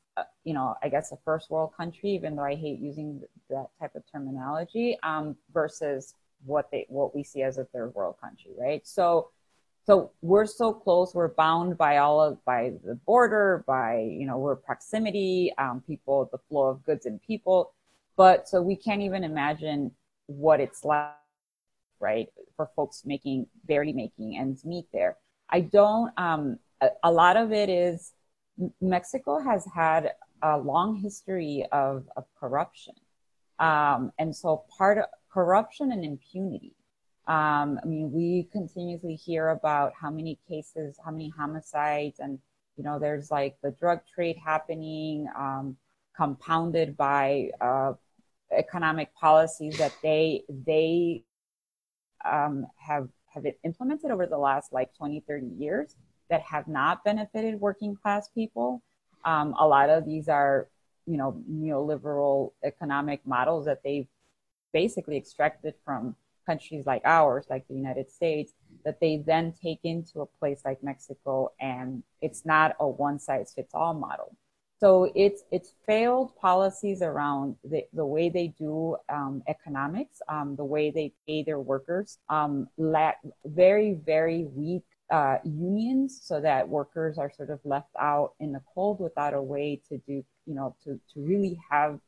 you 0.44 0.54
know, 0.54 0.74
I 0.82 0.88
guess 0.88 1.12
a 1.12 1.18
first 1.24 1.50
world 1.50 1.72
country, 1.76 2.10
even 2.10 2.36
though 2.36 2.44
I 2.44 2.54
hate 2.54 2.78
using 2.78 3.22
that 3.48 3.68
type 3.78 3.94
of 3.94 4.02
terminology, 4.10 4.98
um, 5.02 5.36
versus 5.52 6.14
what 6.44 6.70
they, 6.70 6.86
what 6.88 7.14
we 7.14 7.22
see 7.22 7.42
as 7.42 7.58
a 7.58 7.64
third 7.64 7.94
world 7.94 8.16
country, 8.20 8.52
right? 8.58 8.86
So, 8.86 9.30
so 9.86 10.12
we're 10.22 10.46
so 10.46 10.72
close 10.72 11.14
we're 11.14 11.34
bound 11.34 11.76
by 11.76 11.98
all 11.98 12.20
of 12.20 12.44
by 12.44 12.72
the 12.84 12.94
border 12.94 13.64
by 13.66 14.00
you 14.00 14.26
know 14.26 14.38
we're 14.38 14.56
proximity 14.56 15.52
um, 15.58 15.82
people 15.86 16.28
the 16.30 16.38
flow 16.48 16.66
of 16.68 16.84
goods 16.84 17.06
and 17.06 17.20
people 17.22 17.72
but 18.16 18.48
so 18.48 18.60
we 18.60 18.76
can't 18.76 19.00
even 19.00 19.24
imagine 19.24 19.90
what 20.26 20.60
it's 20.60 20.84
like 20.84 21.08
right 21.98 22.28
for 22.56 22.70
folks 22.76 23.02
making 23.04 23.46
barely 23.64 23.92
making 23.92 24.36
ends 24.38 24.64
meet 24.64 24.86
there 24.92 25.16
i 25.48 25.60
don't 25.60 26.12
um, 26.16 26.58
a, 26.80 26.88
a 27.04 27.10
lot 27.10 27.36
of 27.36 27.52
it 27.52 27.68
is 27.68 28.12
mexico 28.80 29.38
has 29.38 29.66
had 29.74 30.12
a 30.42 30.58
long 30.58 30.96
history 30.96 31.66
of, 31.72 32.08
of 32.16 32.24
corruption 32.38 32.94
um, 33.60 34.10
and 34.18 34.34
so 34.34 34.64
part 34.76 34.98
of 34.98 35.04
corruption 35.30 35.92
and 35.92 36.04
impunity. 36.04 36.74
Um, 37.28 37.78
I 37.82 37.86
mean, 37.86 38.10
we 38.10 38.48
continuously 38.50 39.14
hear 39.14 39.50
about 39.50 39.92
how 40.00 40.10
many 40.10 40.38
cases, 40.48 40.98
how 41.04 41.12
many 41.12 41.28
homicides, 41.28 42.18
and 42.18 42.38
you 42.76 42.82
know, 42.82 42.98
there's 42.98 43.30
like 43.30 43.56
the 43.62 43.70
drug 43.70 44.00
trade 44.12 44.36
happening, 44.42 45.28
um, 45.36 45.76
compounded 46.16 46.96
by 46.96 47.50
uh, 47.60 47.92
economic 48.50 49.14
policies 49.14 49.76
that 49.78 49.92
they 50.02 50.42
they 50.48 51.22
um, 52.24 52.66
have 52.76 53.08
have 53.32 53.44
implemented 53.62 54.10
over 54.10 54.26
the 54.26 54.38
last 54.38 54.72
like 54.72 54.92
20, 54.94 55.20
30 55.28 55.46
years 55.46 55.94
that 56.30 56.42
have 56.42 56.68
not 56.68 57.04
benefited 57.04 57.60
working 57.60 57.94
class 57.94 58.28
people. 58.28 58.82
Um, 59.24 59.54
a 59.58 59.66
lot 59.66 59.90
of 59.90 60.06
these 60.06 60.28
are, 60.28 60.68
you 61.06 61.16
know, 61.16 61.42
neoliberal 61.50 62.52
economic 62.64 63.26
models 63.26 63.66
that 63.66 63.82
they've 63.84 64.06
basically 64.72 65.16
extracted 65.16 65.74
from 65.84 66.16
countries 66.46 66.86
like 66.86 67.02
ours, 67.04 67.46
like 67.50 67.66
the 67.68 67.74
United 67.74 68.10
States, 68.10 68.52
that 68.84 68.98
they 69.00 69.22
then 69.26 69.52
take 69.62 69.80
into 69.84 70.20
a 70.20 70.26
place 70.26 70.62
like 70.64 70.82
Mexico, 70.82 71.52
and 71.60 72.02
it's 72.22 72.46
not 72.46 72.76
a 72.80 72.88
one 72.88 73.18
size 73.18 73.52
fits 73.54 73.74
all 73.74 73.94
model. 73.94 74.34
So 74.78 75.12
it's 75.14 75.42
it's 75.50 75.74
failed 75.86 76.34
policies 76.36 77.02
around 77.02 77.56
the, 77.62 77.84
the 77.92 78.06
way 78.06 78.30
they 78.30 78.48
do 78.58 78.96
um, 79.10 79.42
economics, 79.46 80.22
um, 80.28 80.56
the 80.56 80.64
way 80.64 80.90
they 80.90 81.12
pay 81.26 81.42
their 81.42 81.60
workers, 81.60 82.18
um, 82.30 82.66
lack 82.78 83.18
very 83.44 83.92
very 83.92 84.44
weak 84.44 84.84
uh, 85.10 85.38
unions, 85.44 86.20
so 86.22 86.40
that 86.40 86.68
workers 86.68 87.18
are 87.18 87.30
sort 87.30 87.50
of 87.50 87.60
left 87.64 87.94
out 87.98 88.34
in 88.40 88.52
the 88.52 88.62
cold 88.74 89.00
without 89.00 89.34
a 89.34 89.42
way 89.42 89.80
to 89.88 89.98
do 90.06 90.24
you 90.46 90.54
know 90.54 90.74
to 90.84 91.00
to 91.12 91.20
really 91.20 91.58
have 91.70 91.98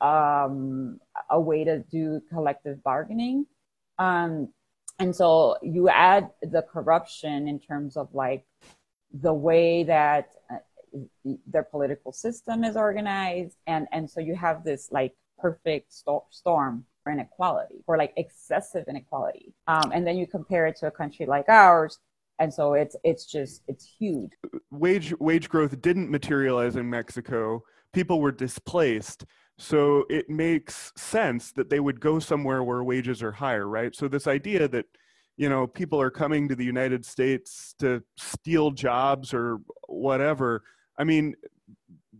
um, 0.00 0.98
a 1.30 1.40
way 1.40 1.64
to 1.64 1.78
do 1.78 2.20
collective 2.32 2.82
bargaining. 2.82 3.46
Um, 3.98 4.48
and 4.98 5.14
so 5.14 5.56
you 5.62 5.88
add 5.88 6.30
the 6.42 6.62
corruption 6.62 7.48
in 7.48 7.58
terms 7.58 7.96
of 7.96 8.08
like 8.12 8.44
the 9.12 9.32
way 9.32 9.84
that 9.84 10.30
uh, 10.50 10.56
their 11.46 11.62
political 11.62 12.12
system 12.12 12.64
is 12.64 12.76
organized 12.76 13.56
and 13.66 13.86
and 13.92 14.10
so 14.10 14.20
you 14.20 14.34
have 14.34 14.64
this 14.64 14.90
like 14.90 15.14
perfect 15.38 15.92
sto- 15.92 16.26
storm 16.30 16.84
for 17.02 17.12
inequality 17.12 17.82
or 17.86 17.96
like 17.96 18.12
excessive 18.16 18.84
inequality 18.88 19.54
um, 19.66 19.90
and 19.92 20.06
then 20.06 20.16
you 20.16 20.26
compare 20.26 20.66
it 20.66 20.76
to 20.76 20.86
a 20.86 20.90
country 20.90 21.26
like 21.26 21.48
ours 21.48 21.98
and 22.42 22.52
so 22.52 22.74
it's 22.74 22.96
it's 23.04 23.24
just 23.24 23.62
it's 23.68 23.84
huge. 23.98 24.30
Wage 24.70 25.14
wage 25.20 25.48
growth 25.48 25.80
didn't 25.80 26.10
materialize 26.10 26.76
in 26.76 26.88
mexico. 26.88 27.62
People 27.92 28.20
were 28.20 28.32
displaced. 28.32 29.24
So 29.58 30.04
it 30.08 30.28
makes 30.30 30.92
sense 30.96 31.52
that 31.52 31.68
they 31.70 31.78
would 31.78 32.00
go 32.00 32.18
somewhere 32.18 32.64
where 32.64 32.82
wages 32.82 33.22
are 33.22 33.32
higher 33.32 33.68
right? 33.68 33.94
So 33.94 34.08
this 34.08 34.26
idea 34.26 34.68
that 34.68 34.86
you 35.36 35.48
know 35.48 35.66
people 35.66 36.00
are 36.00 36.10
coming 36.10 36.48
to 36.48 36.54
the 36.54 36.64
united 36.64 37.06
states 37.06 37.74
to 37.78 38.02
steal 38.18 38.70
jobs 38.70 39.32
or 39.32 39.58
whatever 39.88 40.62
I 40.98 41.04
mean, 41.04 41.34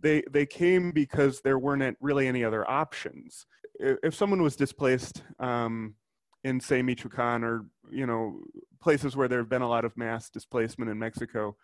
they 0.00 0.22
they 0.30 0.46
came 0.46 0.90
because 0.92 1.40
there 1.40 1.58
weren't 1.58 1.96
really 2.00 2.26
any 2.26 2.44
other 2.44 2.68
options. 2.68 3.46
If 3.78 4.14
someone 4.14 4.42
was 4.42 4.56
displaced 4.56 5.22
um, 5.38 5.94
in 6.44 6.60
say 6.60 6.82
Michoacan 6.82 7.44
or 7.44 7.66
you 7.90 8.06
know 8.06 8.40
places 8.80 9.16
where 9.16 9.28
there 9.28 9.38
have 9.38 9.48
been 9.48 9.62
a 9.62 9.68
lot 9.68 9.84
of 9.84 9.96
mass 9.96 10.28
displacement 10.28 10.90
in 10.90 10.98
Mexico, 10.98 11.56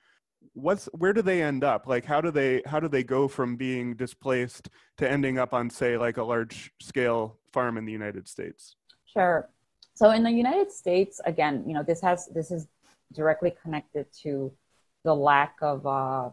what's 0.53 0.87
where 0.87 1.13
do 1.13 1.23
they 1.23 1.43
end 1.43 1.65
up? 1.65 1.87
Like 1.87 2.05
how 2.05 2.21
do 2.21 2.31
they 2.31 2.63
how 2.67 2.81
do 2.81 2.89
they 2.89 3.03
go 3.03 3.29
from 3.29 3.57
being 3.57 3.95
displaced 3.95 4.69
to 4.99 5.11
ending 5.11 5.39
up 5.39 5.53
on 5.53 5.71
say 5.71 5.97
like 5.97 6.17
a 6.17 6.23
large 6.23 6.73
scale 6.81 7.39
farm 7.53 7.77
in 7.77 7.85
the 7.85 7.93
United 7.93 8.29
States? 8.29 8.77
Sure. 9.05 9.49
So 9.95 10.11
in 10.11 10.23
the 10.23 10.31
United 10.31 10.71
States, 10.71 11.21
again, 11.25 11.65
you 11.67 11.75
know 11.75 11.83
this 11.83 12.01
has 12.01 12.27
this 12.29 12.51
is 12.51 12.69
directly 13.13 13.55
connected 13.63 14.07
to 14.23 14.53
the 15.05 15.15
lack 15.15 15.57
of 15.63 15.87
uh, 15.87 16.31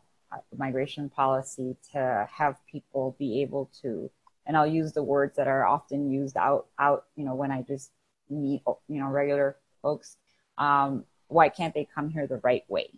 migration 0.57 1.09
policy 1.09 1.75
to 1.93 2.27
have 2.31 2.57
people 2.69 3.15
be 3.17 3.41
able 3.41 3.71
to, 3.81 4.09
and 4.45 4.57
I'll 4.57 4.67
use 4.67 4.93
the 4.93 5.03
words 5.03 5.35
that 5.37 5.47
are 5.47 5.65
often 5.65 6.09
used 6.11 6.37
out, 6.37 6.67
out, 6.79 7.05
you 7.15 7.25
know, 7.25 7.35
when 7.35 7.51
I 7.51 7.61
just 7.61 7.91
meet, 8.29 8.61
you 8.87 8.99
know, 8.99 9.07
regular 9.07 9.57
folks. 9.81 10.17
Um, 10.57 11.05
why 11.27 11.49
can't 11.49 11.73
they 11.73 11.87
come 11.93 12.09
here 12.09 12.27
the 12.27 12.37
right 12.37 12.63
way? 12.67 12.89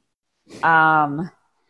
Um, 0.64 1.30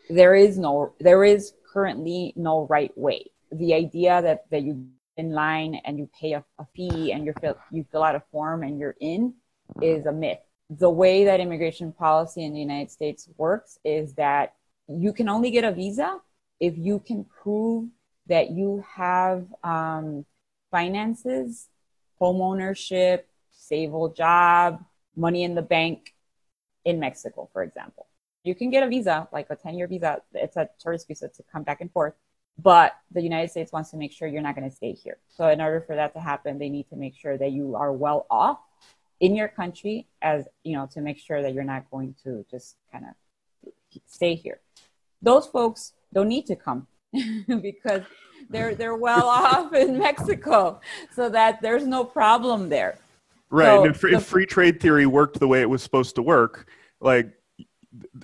there 0.10 0.36
is 0.36 0.58
no, 0.58 0.94
there 1.00 1.24
is 1.24 1.54
currently 1.72 2.34
no 2.36 2.68
right 2.68 2.96
way. 2.98 3.26
The 3.52 3.74
idea 3.74 4.22
that, 4.22 4.46
that 4.52 4.64
you 4.64 4.88
in 5.18 5.32
line 5.32 5.82
and 5.84 5.98
you 5.98 6.10
pay 6.20 6.34
a, 6.34 6.44
a 6.60 6.66
fee 6.76 7.12
and 7.12 7.26
you 7.26 7.34
fill, 7.42 7.58
you 7.72 7.86
fill 7.92 8.04
out 8.04 8.16
a 8.16 8.22
form 8.32 8.64
and 8.64 8.80
you're 8.80 8.96
in 9.02 9.34
is 9.82 10.06
a 10.06 10.12
myth. 10.12 10.40
The 10.70 10.90
way 10.90 11.26
that 11.26 11.40
immigration 11.40 11.92
policy 11.92 12.44
in 12.44 12.54
the 12.54 12.60
United 12.60 12.92
States 12.92 13.28
works 13.38 13.80
is 13.84 14.14
that 14.14 14.54
you 14.88 15.12
can 15.12 15.28
only 15.28 15.52
get 15.52 15.64
a 15.64 15.72
visa 15.72 16.20
if 16.60 16.78
you 16.78 17.00
can 17.00 17.26
prove 17.42 17.90
that 18.28 18.52
you 18.52 18.84
have 18.96 19.46
um, 19.64 20.26
finances, 20.72 21.68
home 22.20 22.42
ownership, 22.42 23.28
stable 23.68 24.10
job, 24.10 24.84
money 25.16 25.44
in 25.44 25.54
the 25.56 25.62
bank 25.62 26.14
in 26.86 27.00
Mexico, 27.00 27.50
for 27.54 27.64
example. 27.64 28.08
You 28.44 28.56
can 28.56 28.70
get 28.70 28.82
a 28.84 28.88
visa, 28.88 29.28
like 29.32 29.48
a 29.50 29.56
10 29.56 29.76
year 29.78 29.88
visa. 29.88 30.22
It's 30.34 30.58
a 30.58 30.70
tourist 30.80 31.08
visa 31.08 31.28
to 31.28 31.44
come 31.52 31.64
back 31.64 31.82
and 31.82 31.92
forth. 31.92 32.14
But 32.60 32.96
the 33.12 33.22
United 33.22 33.52
States 33.52 33.72
wants 33.72 33.92
to 33.92 33.98
make 33.98 34.12
sure 34.12 34.28
you're 34.28 34.42
not 34.42 34.56
going 34.56 34.70
to 34.70 34.76
stay 34.76 34.94
here. 34.94 35.18
So, 35.30 35.48
in 35.50 35.62
order 35.62 35.80
for 35.80 35.96
that 35.96 36.14
to 36.16 36.20
happen, 36.20 36.58
they 36.58 36.70
need 36.70 36.90
to 36.90 36.96
make 36.96 37.16
sure 37.16 37.38
that 37.38 37.52
you 37.52 37.76
are 37.76 37.94
well 37.94 38.26
off 38.32 38.60
in 39.20 39.36
your 39.36 39.48
country, 39.48 40.08
as 40.24 40.48
you 40.64 40.74
know, 40.76 40.88
to 40.94 41.02
make 41.02 41.20
sure 41.20 41.44
that 41.44 41.54
you're 41.54 41.72
not 41.76 41.84
going 41.92 42.16
to 42.24 42.44
just 42.50 42.78
kind 42.92 43.06
of 43.06 43.14
stay 44.08 44.34
here 44.34 44.60
those 45.22 45.48
folks 45.48 45.94
don't 46.14 46.28
need 46.28 46.46
to 46.46 46.56
come 46.56 46.88
because 47.62 48.02
they're 48.50 48.76
they're 48.76 48.96
well 48.96 49.28
off 49.28 49.74
in 49.74 49.98
Mexico, 49.98 50.80
so 51.14 51.30
that 51.30 51.62
there's 51.62 51.86
no 51.86 52.04
problem 52.04 52.70
there. 52.70 53.00
Right. 53.50 53.66
So, 53.66 53.86
if, 53.86 54.02
the, 54.02 54.08
if, 54.10 54.26
free 54.26 54.46
trade 54.46 54.80
theory 54.80 55.06
worked 55.06 55.40
the 55.40 55.48
way 55.48 55.62
it 55.62 55.70
was 55.70 55.82
supposed 55.82 56.16
to 56.16 56.22
work, 56.22 56.70
like, 57.00 57.32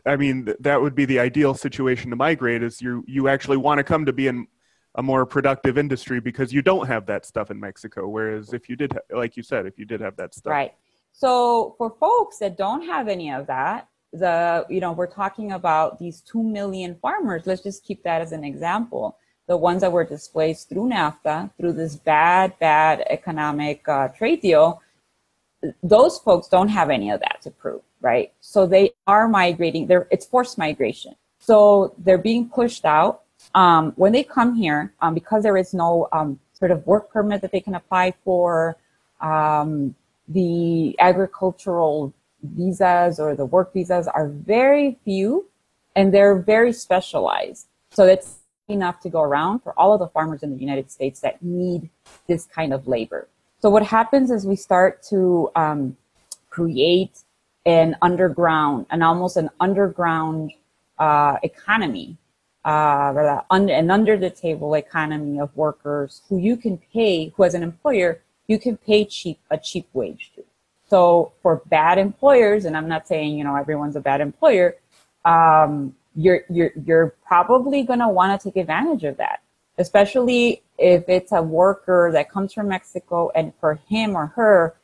I 0.06 0.15
mean, 0.15 0.53
that 0.60 0.82
would 0.82 0.96
be 0.96 1.06
the 1.06 1.20
ideal 1.20 1.53
situation 1.53 2.10
to 2.10 2.15
migrate. 2.15 2.62
Is 2.62 2.82
you 2.82 3.03
you 3.08 3.27
actually 3.27 3.58
want 3.58 3.80
to 3.80 3.84
come 3.84 4.06
to 4.06 4.13
be 4.13 4.27
in 4.27 4.48
a 4.96 5.03
more 5.03 5.25
productive 5.25 5.77
industry 5.77 6.20
because 6.20 6.53
you 6.53 6.62
don't 6.62 6.88
have 6.88 7.06
that 7.08 7.25
stuff 7.25 7.50
in 7.50 7.60
Mexico. 7.60 8.08
Whereas 8.08 8.53
if 8.53 8.70
you 8.70 8.75
did, 8.75 8.98
like 9.10 9.36
you 9.38 9.44
said, 9.44 9.65
if 9.65 9.80
you 9.80 9.86
did 9.86 10.01
have 10.01 10.15
that 10.18 10.34
stuff, 10.36 10.51
right. 10.51 10.74
So 11.13 11.75
for 11.77 11.96
folks 12.00 12.39
that 12.39 12.58
don't 12.58 12.84
have 12.84 13.08
any 13.08 13.32
of 13.32 13.48
that, 13.48 13.88
the 14.13 14.65
you 14.70 14.80
know 14.80 14.92
we're 14.92 15.08
talking 15.08 15.53
about 15.53 15.98
these 15.98 16.22
2 16.22 16.42
million 16.42 16.96
farmers 17.01 17.48
let's 17.48 17.63
just 17.63 17.84
keep 17.84 18.03
that 18.03 18.22
as 18.22 18.32
an 18.32 18.44
example 18.44 19.18
the 19.48 19.58
ones 19.58 19.82
that 19.82 19.92
were 19.92 20.06
displaced 20.06 20.70
through 20.70 20.88
nafta 20.88 21.50
through 21.58 21.74
this 21.74 21.96
bad 21.96 22.53
bad 22.60 23.03
economic 23.10 23.88
uh, 23.89 24.08
trade 24.10 24.39
deal 24.39 24.82
those 25.82 26.20
folks 26.20 26.48
don't 26.48 26.70
have 26.70 26.89
any 26.89 27.10
of 27.10 27.20
that 27.20 27.41
to 27.41 27.51
prove 27.51 27.82
right 28.01 28.34
so 28.39 28.65
they 28.65 28.91
are 29.08 29.27
migrating 29.27 29.88
they're 29.88 30.08
it's 30.12 30.25
forced 30.25 30.58
migration 30.58 31.15
so 31.39 31.93
they're 31.98 32.17
being 32.17 32.50
pushed 32.50 32.86
out 32.86 33.22
um, 33.55 33.93
when 33.96 34.12
they 34.12 34.24
come 34.24 34.55
here 34.55 34.93
um, 35.01 35.13
because 35.13 35.43
there 35.43 35.58
is 35.58 35.74
no 35.74 36.08
um, 36.12 36.39
sort 36.53 36.72
of 36.72 36.86
work 36.88 37.12
permit 37.12 37.41
that 37.41 37.51
they 37.51 37.60
can 37.60 37.75
apply 37.75 38.13
for 38.24 38.77
um, 39.22 39.96
the 40.27 40.96
agricultural 41.00 42.13
visas 42.41 43.20
or 43.20 43.36
the 43.36 43.46
work 43.46 43.74
visas 43.74 44.08
are 44.08 44.27
very 44.27 44.98
few 45.03 45.46
and 45.96 46.13
they're 46.13 46.39
very 46.39 46.74
specialized. 46.74 47.67
So 47.91 48.05
it's 48.05 48.39
enough 48.67 49.00
to 49.01 49.10
go 49.10 49.22
around 49.22 49.60
for 49.60 49.77
all 49.77 49.93
of 49.93 50.00
the 50.00 50.08
farmers 50.08 50.43
in 50.43 50.51
the 50.51 50.60
United 50.60 50.89
States 50.89 51.20
that 51.22 51.41
need 51.43 51.89
this 52.27 52.46
kind 52.46 52.74
of 52.74 52.88
labor. 52.88 53.27
So 53.63 53.70
what 53.70 53.84
happens 53.84 54.29
is 54.29 54.46
we 54.46 54.58
start 54.58 55.01
to 55.03 55.50
um, 55.55 55.96
create 56.50 57.20
an 57.65 57.96
underground, 58.01 58.88
an 58.89 59.01
almost 59.01 59.38
an 59.38 59.50
underground 59.58 60.51
uh, 61.00 61.38
economy, 61.43 62.17
uh, 62.65 63.39
an 63.50 63.89
under 63.89 64.17
the 64.17 64.29
table 64.29 64.74
economy 64.74 65.39
of 65.39 65.55
workers 65.55 66.24
who 66.27 66.39
you 66.39 66.58
can 66.58 66.77
pay, 66.91 67.32
who 67.38 67.46
as 67.46 67.53
an 67.53 67.63
employer, 67.63 68.22
you 68.48 68.60
can 68.60 68.75
pay 68.75 69.05
cheap, 69.05 69.39
a 69.50 69.58
cheap 69.58 69.88
wage 69.93 70.34
to. 70.36 70.43
So 70.89 71.32
for 71.41 71.62
bad 71.67 71.98
employers, 71.98 72.65
and 72.65 72.75
I'm 72.75 72.89
not 72.89 73.08
saying 73.08 73.38
you 73.38 73.46
know 73.46 73.55
everyone's 73.55 73.96
a 73.96 74.01
bad 74.01 74.20
employer, 74.20 74.75
um, 75.24 75.96
you're 76.17 76.41
you're 76.50 76.72
you're 76.86 77.15
probably 77.25 77.84
gonna 77.84 78.10
want 78.10 78.38
to 78.38 78.43
take 78.43 78.58
advantage 78.58 79.05
of 79.05 79.15
that, 79.24 79.39
especially 79.77 80.63
if 80.77 81.08
it's 81.08 81.32
a 81.32 81.42
worker 81.42 82.10
that 82.13 82.30
comes 82.30 82.53
from 82.53 82.68
Mexico, 82.68 83.32
and 83.36 83.53
for 83.60 83.75
him 83.88 84.15
or 84.15 84.27
her, 84.27 84.75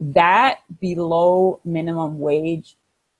that 0.00 0.60
below 0.80 1.60
minimum 1.64 2.18
wage, 2.18 2.76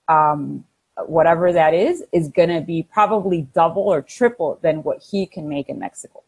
um, 0.07 0.65
whatever 1.05 1.51
that 1.53 1.73
is, 1.73 2.03
is 2.11 2.27
gonna 2.29 2.61
be 2.61 2.83
probably 2.83 3.43
double 3.53 3.83
or 3.83 4.01
triple 4.01 4.59
than 4.61 4.83
what 4.83 5.01
he 5.01 5.25
can 5.25 5.47
make 5.47 5.69
in 5.69 5.79
Mexico. 5.79 6.23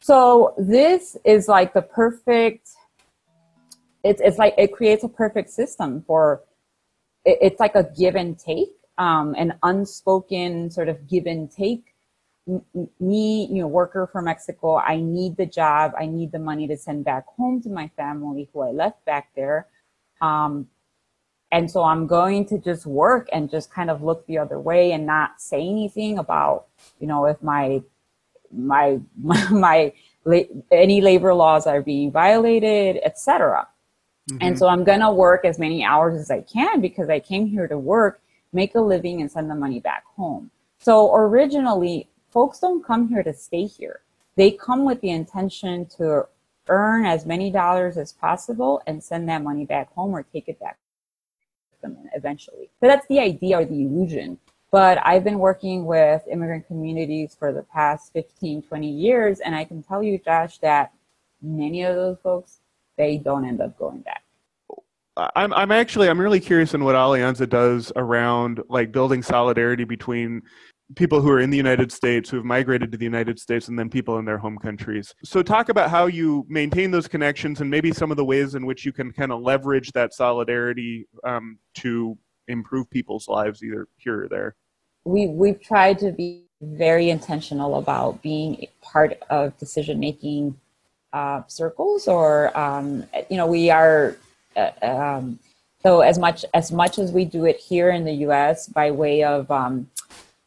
So 0.00 0.54
this 0.58 1.16
is 1.24 1.46
like 1.46 1.74
the 1.74 1.82
perfect 1.82 2.70
it's 4.04 4.20
it's 4.20 4.38
like 4.38 4.54
it 4.58 4.72
creates 4.72 5.04
a 5.04 5.08
perfect 5.08 5.50
system 5.50 6.02
for 6.06 6.42
it, 7.24 7.38
it's 7.40 7.60
like 7.60 7.74
a 7.74 7.84
give 7.96 8.16
and 8.16 8.38
take, 8.38 8.72
um, 8.98 9.34
an 9.38 9.54
unspoken 9.62 10.70
sort 10.70 10.88
of 10.88 11.06
give 11.06 11.26
and 11.26 11.50
take. 11.50 11.91
Me, 12.46 13.48
you 13.50 13.62
know, 13.62 13.68
worker 13.68 14.08
from 14.10 14.24
Mexico, 14.24 14.76
I 14.76 14.96
need 14.96 15.36
the 15.36 15.46
job. 15.46 15.92
I 15.98 16.06
need 16.06 16.32
the 16.32 16.38
money 16.38 16.66
to 16.68 16.76
send 16.76 17.04
back 17.04 17.26
home 17.26 17.62
to 17.62 17.68
my 17.68 17.88
family 17.96 18.48
who 18.52 18.62
I 18.62 18.70
left 18.70 19.04
back 19.04 19.30
there. 19.36 19.68
Um, 20.20 20.68
and 21.52 21.70
so 21.70 21.84
I'm 21.84 22.06
going 22.06 22.46
to 22.46 22.58
just 22.58 22.86
work 22.86 23.28
and 23.32 23.50
just 23.50 23.70
kind 23.70 23.90
of 23.90 24.02
look 24.02 24.26
the 24.26 24.38
other 24.38 24.58
way 24.58 24.92
and 24.92 25.04
not 25.06 25.40
say 25.40 25.60
anything 25.60 26.18
about, 26.18 26.66
you 26.98 27.06
know, 27.06 27.26
if 27.26 27.40
my 27.42 27.82
my 28.50 29.00
my, 29.22 29.48
my 29.50 29.92
any 30.72 31.00
labor 31.00 31.34
laws 31.34 31.66
are 31.66 31.82
being 31.82 32.10
violated, 32.10 33.00
etc. 33.04 33.68
Mm-hmm. 34.30 34.38
And 34.40 34.58
so 34.58 34.66
I'm 34.66 34.82
gonna 34.82 35.12
work 35.12 35.44
as 35.44 35.58
many 35.58 35.84
hours 35.84 36.18
as 36.18 36.30
I 36.30 36.40
can 36.40 36.80
because 36.80 37.10
I 37.10 37.20
came 37.20 37.46
here 37.46 37.68
to 37.68 37.78
work, 37.78 38.22
make 38.52 38.74
a 38.74 38.80
living, 38.80 39.20
and 39.20 39.30
send 39.30 39.50
the 39.50 39.54
money 39.54 39.78
back 39.78 40.04
home. 40.16 40.50
So 40.78 41.14
originally, 41.14 42.08
folks 42.32 42.58
don't 42.58 42.84
come 42.84 43.08
here 43.08 43.22
to 43.22 43.34
stay 43.34 43.66
here. 43.66 44.00
They 44.36 44.50
come 44.50 44.84
with 44.84 45.00
the 45.00 45.10
intention 45.10 45.86
to 45.98 46.26
earn 46.68 47.04
as 47.04 47.26
many 47.26 47.50
dollars 47.50 47.98
as 47.98 48.12
possible 48.12 48.82
and 48.86 49.02
send 49.02 49.28
that 49.28 49.42
money 49.42 49.66
back 49.66 49.92
home 49.92 50.12
or 50.12 50.22
take 50.22 50.48
it 50.48 50.58
back 50.58 50.78
them 51.82 51.98
eventually. 52.14 52.70
So 52.80 52.86
that's 52.86 53.06
the 53.08 53.18
idea 53.18 53.58
or 53.58 53.64
the 53.64 53.82
illusion. 53.82 54.38
But 54.70 54.98
I've 55.04 55.22
been 55.22 55.38
working 55.38 55.84
with 55.84 56.22
immigrant 56.30 56.66
communities 56.66 57.36
for 57.38 57.52
the 57.52 57.62
past 57.62 58.12
15, 58.14 58.62
20 58.62 58.88
years, 58.88 59.40
and 59.40 59.54
I 59.54 59.64
can 59.64 59.82
tell 59.82 60.02
you, 60.02 60.18
Josh, 60.18 60.58
that 60.58 60.92
many 61.42 61.82
of 61.82 61.94
those 61.94 62.16
folks, 62.22 62.60
they 62.96 63.18
don't 63.18 63.44
end 63.44 63.60
up 63.60 63.78
going 63.78 64.00
back. 64.00 64.22
I'm 65.36 65.52
I'm 65.52 65.70
actually 65.70 66.08
I'm 66.08 66.18
really 66.18 66.40
curious 66.40 66.72
in 66.72 66.84
what 66.84 66.94
Alianza 66.94 67.46
does 67.46 67.92
around 67.96 68.62
like 68.70 68.92
building 68.92 69.22
solidarity 69.22 69.84
between 69.84 70.40
people 70.96 71.20
who 71.20 71.30
are 71.30 71.40
in 71.40 71.50
the 71.50 71.56
United 71.56 71.92
States 71.92 72.30
who 72.30 72.36
have 72.36 72.44
migrated 72.44 72.92
to 72.92 72.98
the 72.98 73.04
United 73.04 73.38
States 73.38 73.68
and 73.68 73.78
then 73.78 73.88
people 73.88 74.18
in 74.18 74.24
their 74.24 74.38
home 74.38 74.58
countries. 74.58 75.14
So 75.24 75.42
talk 75.42 75.68
about 75.68 75.90
how 75.90 76.06
you 76.06 76.44
maintain 76.48 76.90
those 76.90 77.08
connections 77.08 77.60
and 77.60 77.70
maybe 77.70 77.92
some 77.92 78.10
of 78.10 78.16
the 78.16 78.24
ways 78.24 78.54
in 78.54 78.66
which 78.66 78.84
you 78.84 78.92
can 78.92 79.12
kind 79.12 79.32
of 79.32 79.40
leverage 79.40 79.92
that 79.92 80.12
solidarity 80.12 81.06
um, 81.24 81.58
to 81.74 82.16
improve 82.48 82.90
people's 82.90 83.28
lives 83.28 83.62
either 83.62 83.88
here 83.96 84.24
or 84.24 84.28
there. 84.28 84.56
We 85.04 85.26
we've 85.26 85.60
tried 85.60 85.98
to 86.00 86.12
be 86.12 86.44
very 86.60 87.10
intentional 87.10 87.76
about 87.76 88.22
being 88.22 88.66
part 88.80 89.20
of 89.30 89.56
decision 89.58 89.98
making 89.98 90.58
uh, 91.12 91.42
circles 91.48 92.06
or 92.08 92.56
um, 92.58 93.04
you 93.28 93.36
know 93.36 93.46
we 93.46 93.70
are 93.70 94.16
uh, 94.56 94.70
um, 94.82 95.38
so 95.82 96.00
as 96.00 96.18
much 96.18 96.44
as 96.54 96.70
much 96.70 96.98
as 96.98 97.10
we 97.10 97.24
do 97.24 97.44
it 97.44 97.56
here 97.56 97.90
in 97.90 98.04
the 98.04 98.12
U.S. 98.26 98.68
by 98.68 98.92
way 98.92 99.24
of 99.24 99.50
um, 99.50 99.90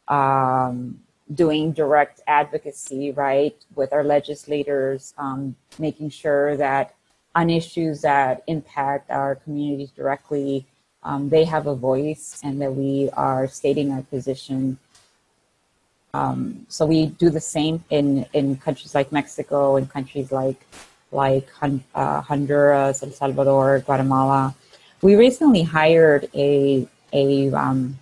um, 0.08 1.00
doing 1.34 1.72
direct 1.72 2.20
advocacy, 2.26 3.10
right, 3.12 3.56
with 3.74 3.92
our 3.92 4.04
legislators, 4.04 5.14
um, 5.18 5.56
making 5.78 6.10
sure 6.10 6.56
that 6.56 6.94
on 7.34 7.50
issues 7.50 8.00
that 8.02 8.42
impact 8.46 9.10
our 9.10 9.34
communities 9.34 9.90
directly, 9.90 10.64
um, 11.02 11.28
they 11.28 11.44
have 11.44 11.66
a 11.66 11.74
voice 11.74 12.40
and 12.42 12.60
that 12.60 12.72
we 12.72 13.10
are 13.12 13.46
stating 13.46 13.92
our 13.92 14.02
position. 14.02 14.78
Um, 16.14 16.66
so 16.68 16.86
we 16.86 17.06
do 17.06 17.28
the 17.28 17.40
same 17.40 17.84
in, 17.90 18.26
in 18.32 18.56
countries 18.56 18.94
like 18.94 19.12
Mexico 19.12 19.76
and 19.76 19.90
countries 19.90 20.32
like 20.32 20.66
like 21.12 21.48
uh, 21.94 22.20
Honduras, 22.20 23.02
El 23.02 23.10
Salvador, 23.12 23.78
Guatemala. 23.80 24.54
We 25.02 25.14
recently 25.14 25.62
hired 25.62 26.28
a 26.34 26.88
a 27.12 27.52
um, 27.52 27.98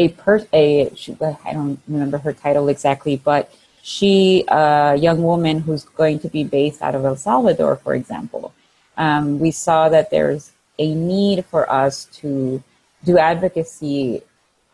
a 0.00 0.08
per 0.08 0.46
a 0.52 0.90
she, 0.96 1.16
I 1.44 1.52
don't 1.52 1.78
remember 1.86 2.18
her 2.18 2.32
title 2.32 2.68
exactly, 2.68 3.16
but 3.16 3.52
she 3.82 4.44
a 4.48 4.96
young 4.96 5.22
woman 5.22 5.60
who's 5.60 5.84
going 5.84 6.18
to 6.20 6.28
be 6.28 6.42
based 6.44 6.80
out 6.80 6.94
of 6.94 7.04
El 7.04 7.16
Salvador, 7.16 7.76
for 7.76 7.94
example. 7.94 8.52
Um, 8.96 9.38
we 9.38 9.50
saw 9.50 9.88
that 9.90 10.10
there's 10.10 10.52
a 10.78 10.94
need 10.94 11.44
for 11.44 11.70
us 11.70 12.06
to 12.20 12.62
do 13.04 13.18
advocacy 13.18 14.22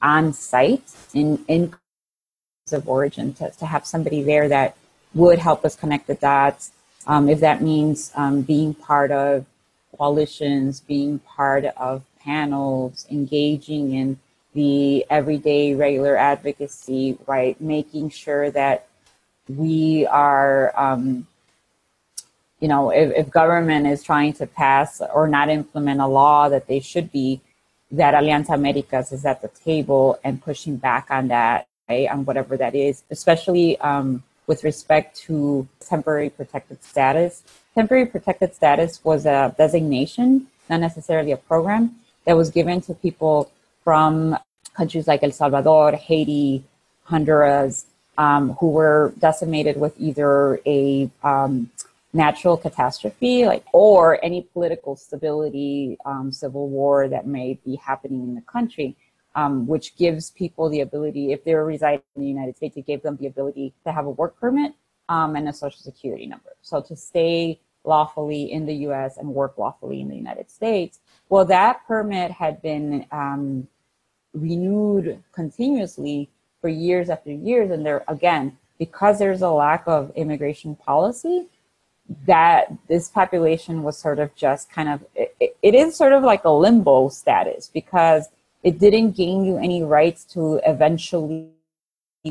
on 0.01 0.33
site 0.33 0.89
in 1.13 1.45
in 1.49 1.75
of 2.73 2.89
origin 2.89 3.33
to, 3.33 3.51
to 3.51 3.65
have 3.65 3.87
somebody 3.87 4.23
there 4.23 4.49
that 4.49 4.77
would 5.15 5.39
help 5.39 5.65
us 5.65 5.77
connect 5.77 6.07
the 6.09 6.15
dots. 6.15 6.73
Um, 7.07 7.29
if 7.29 7.39
that 7.41 7.63
means 7.63 8.11
um, 8.17 8.43
being 8.43 8.75
part 8.75 9.11
of 9.13 9.47
coalitions, 9.97 10.81
being 10.81 11.21
part 11.21 11.65
of 11.65 12.03
panels, 12.19 13.07
engaging 13.09 13.95
in 13.95 14.19
the 14.57 15.05
everyday 15.11 15.75
regular 15.75 16.17
advocacy, 16.17 17.19
right? 17.27 17.61
Making 17.61 18.09
sure 18.09 18.51
that 18.51 18.89
we 19.49 20.07
are, 20.07 20.73
um, 20.75 21.27
you 22.59 22.67
know, 22.67 22.89
if, 22.91 23.13
if 23.15 23.31
government 23.31 23.87
is 23.87 24.03
trying 24.03 24.33
to 24.41 24.47
pass 24.47 25.03
or 25.15 25.29
not 25.29 25.51
implement 25.51 26.01
a 26.01 26.07
law 26.07 26.49
that 26.49 26.67
they 26.67 26.81
should 26.81 27.13
be, 27.13 27.43
that 27.91 28.15
Alianza 28.15 28.55
Americas 28.55 29.13
is 29.13 29.27
at 29.27 29.43
the 29.43 29.49
table 29.49 30.19
and 30.25 30.43
pushing 30.43 30.77
back 30.77 31.07
on 31.11 31.29
that, 31.29 31.69
right? 31.87 32.09
On 32.11 32.25
whatever 32.25 32.57
that 32.57 32.75
is, 32.75 33.05
especially 33.11 33.79
um, 33.81 34.23
with 34.47 34.65
respect 34.65 35.17
to 35.27 35.69
temporary 35.81 36.31
protected 36.31 36.83
status. 36.83 37.43
Temporary 37.75 38.07
protected 38.07 38.55
status 38.55 39.05
was 39.05 39.27
a 39.27 39.55
designation, 39.59 40.47
not 40.71 40.81
necessarily 40.81 41.33
a 41.33 41.37
program, 41.37 41.95
that 42.25 42.37
was 42.37 42.49
given 42.49 42.81
to 42.81 42.95
people 42.95 43.53
from 43.85 44.37
countries 44.77 45.09
like 45.09 45.23
El 45.23 45.33
Salvador, 45.33 45.93
Haiti, 45.93 46.63
Honduras, 47.05 47.87
um, 48.19 48.53
who 48.61 48.71
were 48.71 49.13
decimated 49.19 49.79
with 49.79 49.95
either 49.99 50.61
a 50.67 51.11
um, 51.23 51.71
natural 52.13 52.57
catastrophe, 52.57 53.47
like 53.47 53.65
or 53.73 54.23
any 54.25 54.43
political 54.53 54.97
stability, 54.97 55.99
um, 56.05 56.33
civil 56.33 56.69
war 56.69 57.09
that 57.09 57.27
may 57.27 57.59
be 57.65 57.77
happening 57.77 58.23
in 58.23 58.35
the 58.35 58.41
country, 58.43 58.97
um, 59.35 59.67
which 59.67 59.97
gives 59.97 60.31
people 60.31 60.69
the 60.69 60.81
ability, 60.81 61.33
if 61.33 61.45
they're 61.45 61.65
residing 61.65 62.03
in 62.17 62.23
the 62.23 62.29
United 62.29 62.57
States, 62.57 62.77
it 62.77 62.87
gave 62.87 63.03
them 63.03 63.17
the 63.17 63.27
ability 63.27 63.73
to 63.85 63.93
have 63.93 64.07
a 64.07 64.11
work 64.11 64.39
permit 64.41 64.73
um, 65.09 65.37
and 65.37 65.49
a 65.49 65.53
social 65.53 65.81
security 65.81 66.27
number. 66.27 66.53
So 66.63 66.81
to 66.81 66.97
stay 66.97 67.61
lawfully 67.85 68.51
in 68.51 68.67
the 68.67 68.75
U.S. 68.89 69.17
and 69.17 69.29
work 69.29 69.57
lawfully 69.57 70.01
in 70.01 70.09
the 70.09 70.17
United 70.17 70.51
States. 70.51 70.99
Well, 71.29 71.45
that 71.47 71.87
permit 71.87 72.33
had 72.33 72.61
been 72.61 73.07
um, 73.13 73.69
renewed 74.37 75.23
continuously 75.33 76.29
for 76.61 76.69
years 76.69 77.11
after 77.11 77.33
years. 77.33 77.71
And 77.71 77.85
there, 77.85 78.05
again, 78.09 78.59
because 78.79 79.19
there's 79.19 79.43
a 79.43 79.51
lack 79.51 79.85
of 79.87 80.13
immigration 80.15 80.77
policy, 80.77 81.47
that 82.27 82.73
this 82.89 83.09
population 83.09 83.83
was 83.83 83.99
sort 83.99 84.21
of 84.21 84.35
just 84.37 84.71
kind 84.71 84.89
of, 84.89 85.05
it, 85.15 85.57
it 85.61 85.75
is 85.75 85.97
sort 85.97 86.13
of 86.13 86.23
like 86.23 86.45
a 86.45 86.51
limbo 86.51 87.09
status 87.09 87.69
because 87.73 88.29
it 88.63 88.79
didn't 88.79 89.13
gain 89.13 89.45
you 89.45 89.57
any 89.57 89.83
rights 89.83 90.25
to 90.25 90.61
eventually 90.65 91.49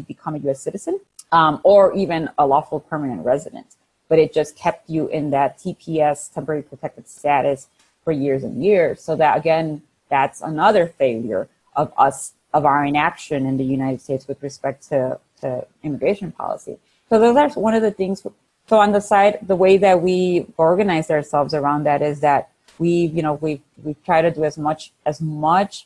become 0.07 0.35
a 0.35 0.49
US 0.49 0.61
citizen 0.61 0.99
um, 1.31 1.59
or 1.63 1.93
even 1.93 2.29
a 2.37 2.45
lawful 2.45 2.79
permanent 2.79 3.25
resident. 3.25 3.75
But 4.07 4.19
it 4.19 4.33
just 4.33 4.55
kept 4.55 4.89
you 4.89 5.07
in 5.07 5.31
that 5.31 5.57
TPS, 5.57 6.31
temporary 6.33 6.61
protected 6.61 7.09
status, 7.09 7.67
for 8.03 8.11
years 8.11 8.43
and 8.43 8.63
years. 8.63 9.01
So 9.01 9.15
that 9.15 9.35
again, 9.37 9.81
that's 10.09 10.41
another 10.41 10.87
failure 10.87 11.49
of 11.75 11.93
us 11.97 12.33
of 12.53 12.65
our 12.65 12.85
inaction 12.85 13.45
in 13.45 13.57
the 13.57 13.65
United 13.65 14.01
States 14.01 14.27
with 14.27 14.41
respect 14.41 14.87
to, 14.87 15.19
to 15.41 15.67
immigration 15.83 16.31
policy. 16.31 16.77
So 17.09 17.19
those 17.19 17.35
are 17.35 17.49
one 17.59 17.73
of 17.73 17.81
the 17.81 17.91
things. 17.91 18.25
So 18.67 18.79
on 18.79 18.93
the 18.93 19.01
side, 19.01 19.39
the 19.41 19.57
way 19.57 19.77
that 19.77 20.01
we 20.01 20.47
organize 20.57 21.11
ourselves 21.11 21.53
around 21.53 21.83
that 21.83 22.01
is 22.01 22.21
that 22.21 22.49
we, 22.79 23.05
you 23.07 23.21
know, 23.21 23.33
we 23.33 23.61
we 23.83 23.95
try 24.05 24.21
to 24.21 24.31
do 24.31 24.43
as 24.43 24.57
much 24.57 24.91
as 25.05 25.21
much 25.21 25.85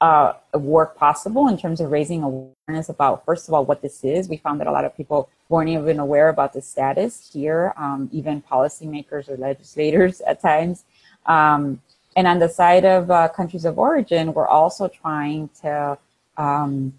uh, 0.00 0.32
work 0.54 0.96
possible 0.96 1.48
in 1.48 1.58
terms 1.58 1.80
of 1.80 1.90
raising 1.90 2.22
awareness 2.22 2.88
about, 2.88 3.24
first 3.24 3.48
of 3.48 3.54
all, 3.54 3.64
what 3.64 3.82
this 3.82 4.02
is. 4.02 4.28
We 4.28 4.38
found 4.38 4.60
that 4.60 4.66
a 4.66 4.72
lot 4.72 4.84
of 4.84 4.96
people 4.96 5.28
weren't 5.48 5.68
even 5.68 5.98
aware 5.98 6.28
about 6.28 6.52
the 6.52 6.62
status 6.62 7.30
here, 7.32 7.74
um, 7.76 8.08
even 8.12 8.42
policymakers 8.42 9.28
or 9.28 9.36
legislators 9.36 10.20
at 10.26 10.40
times. 10.40 10.84
Um, 11.26 11.82
and 12.16 12.26
on 12.26 12.38
the 12.38 12.48
side 12.48 12.84
of 12.84 13.10
uh, 13.10 13.28
countries 13.28 13.64
of 13.64 13.78
origin, 13.78 14.34
we're 14.34 14.48
also 14.48 14.88
trying 14.88 15.48
to, 15.62 15.96
um, 16.36 16.92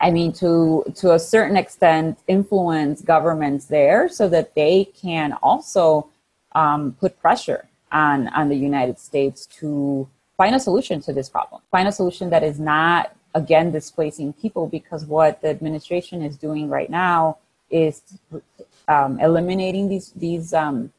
I 0.00 0.10
mean, 0.10 0.32
to 0.34 0.84
to 0.96 1.12
a 1.12 1.18
certain 1.18 1.56
extent, 1.56 2.18
influence 2.26 3.02
governments 3.02 3.66
there 3.66 4.08
so 4.08 4.28
that 4.28 4.54
they 4.54 4.86
can 5.00 5.32
also 5.42 6.08
um, 6.52 6.96
put 7.00 7.20
pressure 7.20 7.68
on 7.90 8.28
on 8.28 8.48
the 8.48 8.56
United 8.56 8.98
States 8.98 9.46
to 9.60 10.08
find 10.36 10.54
a 10.54 10.60
solution 10.60 11.00
to 11.02 11.12
this 11.12 11.28
problem. 11.28 11.60
Find 11.70 11.86
a 11.86 11.92
solution 11.92 12.30
that 12.30 12.42
is 12.42 12.58
not 12.58 13.14
again 13.34 13.70
displacing 13.70 14.32
people, 14.32 14.66
because 14.66 15.04
what 15.06 15.40
the 15.42 15.48
administration 15.48 16.22
is 16.22 16.36
doing 16.36 16.68
right 16.68 16.90
now 16.90 17.38
is 17.70 18.02
um, 18.88 19.20
eliminating 19.20 19.88
these 19.88 20.10
these 20.12 20.52
um, 20.52 20.92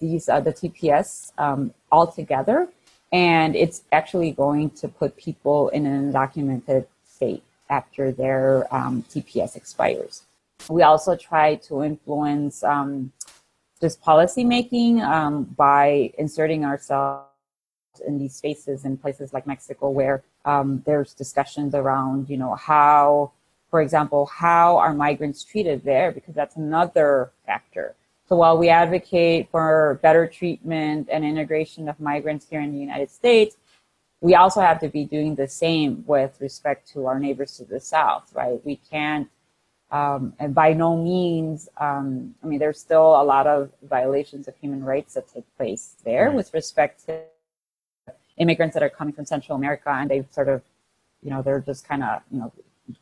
these 0.00 0.28
uh, 0.28 0.40
the 0.40 0.52
TPS 0.52 1.32
um, 1.38 1.72
all 1.90 2.06
together, 2.06 2.68
and 3.12 3.54
it's 3.56 3.82
actually 3.92 4.32
going 4.32 4.70
to 4.70 4.88
put 4.88 5.16
people 5.16 5.68
in 5.70 5.86
an 5.86 6.12
undocumented 6.12 6.86
state 7.06 7.42
after 7.68 8.12
their 8.12 8.72
um, 8.74 9.04
TPS 9.10 9.56
expires. 9.56 10.22
We 10.68 10.82
also 10.82 11.16
try 11.16 11.56
to 11.66 11.82
influence 11.82 12.64
um, 12.64 13.12
just 13.80 14.00
policy 14.00 14.44
making 14.44 15.02
um, 15.02 15.44
by 15.44 16.12
inserting 16.18 16.64
ourselves 16.64 17.26
in 18.06 18.18
these 18.18 18.34
spaces 18.34 18.84
in 18.84 18.96
places 18.96 19.32
like 19.32 19.46
Mexico 19.46 19.88
where 19.90 20.22
um, 20.44 20.82
there's 20.86 21.12
discussions 21.14 21.74
around, 21.74 22.28
you 22.28 22.36
know, 22.36 22.54
how, 22.54 23.32
for 23.70 23.80
example, 23.80 24.26
how 24.26 24.76
are 24.76 24.94
migrants 24.94 25.44
treated 25.44 25.84
there? 25.84 26.12
Because 26.12 26.34
that's 26.34 26.56
another 26.56 27.30
factor. 27.46 27.94
So 28.28 28.34
while 28.34 28.58
we 28.58 28.68
advocate 28.68 29.48
for 29.50 30.00
better 30.02 30.26
treatment 30.26 31.08
and 31.10 31.24
integration 31.24 31.88
of 31.88 32.00
migrants 32.00 32.46
here 32.50 32.60
in 32.60 32.72
the 32.72 32.78
United 32.78 33.10
States, 33.10 33.56
we 34.20 34.34
also 34.34 34.60
have 34.60 34.80
to 34.80 34.88
be 34.88 35.04
doing 35.04 35.36
the 35.36 35.46
same 35.46 36.02
with 36.06 36.40
respect 36.40 36.88
to 36.92 37.06
our 37.06 37.20
neighbors 37.20 37.56
to 37.58 37.64
the 37.64 37.78
south, 37.78 38.32
right? 38.34 38.60
We 38.64 38.76
can't, 38.90 39.28
um, 39.92 40.34
and 40.40 40.54
by 40.54 40.72
no 40.72 40.96
means, 40.96 41.68
um, 41.76 42.34
I 42.42 42.46
mean, 42.46 42.58
there's 42.58 42.80
still 42.80 43.20
a 43.20 43.22
lot 43.22 43.46
of 43.46 43.70
violations 43.82 44.48
of 44.48 44.56
human 44.56 44.82
rights 44.82 45.14
that 45.14 45.28
take 45.32 45.44
place 45.56 45.94
there 46.04 46.32
with 46.32 46.52
respect 46.52 47.06
to 47.06 47.20
immigrants 48.38 48.74
that 48.74 48.82
are 48.82 48.90
coming 48.90 49.14
from 49.14 49.24
Central 49.24 49.56
America 49.56 49.90
and 49.90 50.10
they 50.10 50.24
sort 50.30 50.48
of, 50.48 50.62
you 51.22 51.30
know, 51.30 51.42
they're 51.42 51.60
just 51.60 51.86
kind 51.86 52.02
of, 52.02 52.22
you 52.32 52.40
know, 52.40 52.52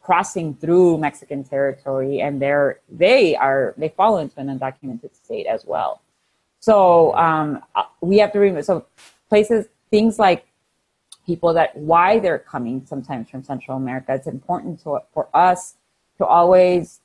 crossing 0.00 0.54
through 0.54 0.98
Mexican 0.98 1.44
territory 1.44 2.20
and 2.20 2.40
they're, 2.40 2.80
they 2.88 3.36
are, 3.36 3.74
they 3.76 3.88
fall 3.90 4.18
into 4.18 4.38
an 4.40 4.58
undocumented 4.58 5.14
state 5.14 5.46
as 5.46 5.64
well. 5.64 6.02
So 6.60 7.14
um, 7.16 7.62
uh, 7.74 7.84
we 8.00 8.18
have 8.18 8.32
to 8.32 8.38
remember, 8.38 8.62
so 8.62 8.86
places, 9.28 9.66
things 9.90 10.18
like 10.18 10.46
people 11.26 11.52
that, 11.54 11.76
why 11.76 12.18
they're 12.18 12.38
coming 12.38 12.84
sometimes 12.86 13.28
from 13.28 13.42
Central 13.42 13.76
America, 13.76 14.14
it's 14.14 14.26
important 14.26 14.82
to, 14.84 15.00
for 15.12 15.28
us 15.34 15.74
to 16.18 16.24
always 16.24 17.00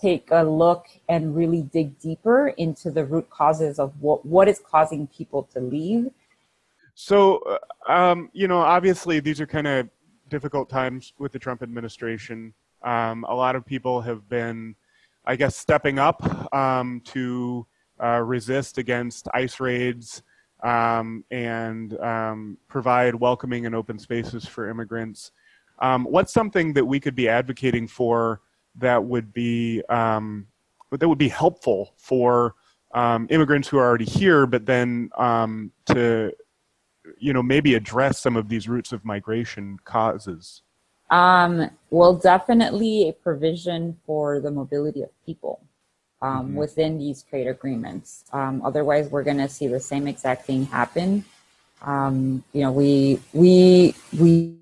take 0.00 0.28
a 0.30 0.42
look 0.42 0.86
and 1.08 1.36
really 1.36 1.62
dig 1.62 1.98
deeper 1.98 2.48
into 2.56 2.90
the 2.90 3.04
root 3.04 3.28
causes 3.30 3.78
of 3.78 3.92
what, 4.00 4.24
what 4.24 4.48
is 4.48 4.60
causing 4.64 5.06
people 5.08 5.48
to 5.52 5.60
leave 5.60 6.10
so, 7.02 7.38
uh, 7.88 7.90
um, 7.90 8.28
you 8.34 8.46
know, 8.46 8.58
obviously 8.58 9.20
these 9.20 9.40
are 9.40 9.46
kind 9.46 9.66
of 9.66 9.88
difficult 10.30 10.70
times 10.70 11.12
with 11.18 11.32
the 11.32 11.38
Trump 11.38 11.62
administration. 11.62 12.54
Um, 12.82 13.24
a 13.28 13.34
lot 13.34 13.56
of 13.56 13.66
people 13.66 14.00
have 14.00 14.28
been, 14.28 14.74
I 15.26 15.36
guess, 15.36 15.56
stepping 15.56 15.98
up 15.98 16.54
um, 16.54 17.02
to 17.06 17.66
uh, 18.02 18.22
resist 18.24 18.78
against 18.78 19.28
ICE 19.34 19.60
raids 19.60 20.22
um, 20.62 21.24
and 21.30 21.98
um, 22.00 22.56
provide 22.68 23.14
welcoming 23.14 23.66
and 23.66 23.74
open 23.74 23.98
spaces 23.98 24.46
for 24.46 24.70
immigrants. 24.70 25.32
Um, 25.80 26.04
what's 26.04 26.32
something 26.32 26.72
that 26.74 26.84
we 26.84 27.00
could 27.00 27.14
be 27.14 27.28
advocating 27.28 27.86
for 27.86 28.40
that 28.76 29.02
would 29.04 29.32
be 29.32 29.82
that 29.88 31.08
would 31.08 31.18
be 31.18 31.28
helpful 31.28 31.94
for 31.96 32.54
immigrants 32.94 33.68
who 33.68 33.78
are 33.78 33.86
already 33.86 34.04
here, 34.04 34.46
but 34.46 34.66
then 34.66 35.10
to 35.86 36.32
you 37.18 37.32
know, 37.32 37.42
maybe 37.42 37.74
address 37.74 38.20
some 38.20 38.36
of 38.36 38.48
these 38.48 38.68
roots 38.68 38.92
of 38.92 39.04
migration 39.04 39.78
causes? 39.84 40.62
Um, 41.10 41.70
well, 41.90 42.14
definitely 42.14 43.08
a 43.08 43.12
provision 43.12 43.98
for 44.06 44.40
the 44.40 44.50
mobility 44.50 45.02
of 45.02 45.10
people 45.26 45.60
um, 46.22 46.48
mm-hmm. 46.48 46.56
within 46.56 46.98
these 46.98 47.22
trade 47.22 47.48
agreements. 47.48 48.24
Um, 48.32 48.62
otherwise, 48.64 49.10
we're 49.10 49.24
going 49.24 49.38
to 49.38 49.48
see 49.48 49.66
the 49.66 49.80
same 49.80 50.06
exact 50.06 50.46
thing 50.46 50.66
happen. 50.66 51.24
Um, 51.82 52.44
you 52.52 52.62
know, 52.62 52.72
we 52.72 53.20
we 53.32 53.94
we 54.18 54.56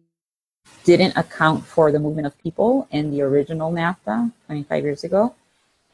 didn't 0.84 1.16
account 1.16 1.66
for 1.66 1.92
the 1.92 1.98
movement 1.98 2.26
of 2.26 2.38
people 2.38 2.88
in 2.90 3.10
the 3.10 3.20
original 3.22 3.72
NAFTA 3.72 4.32
25 4.46 4.84
years 4.84 5.04
ago, 5.04 5.34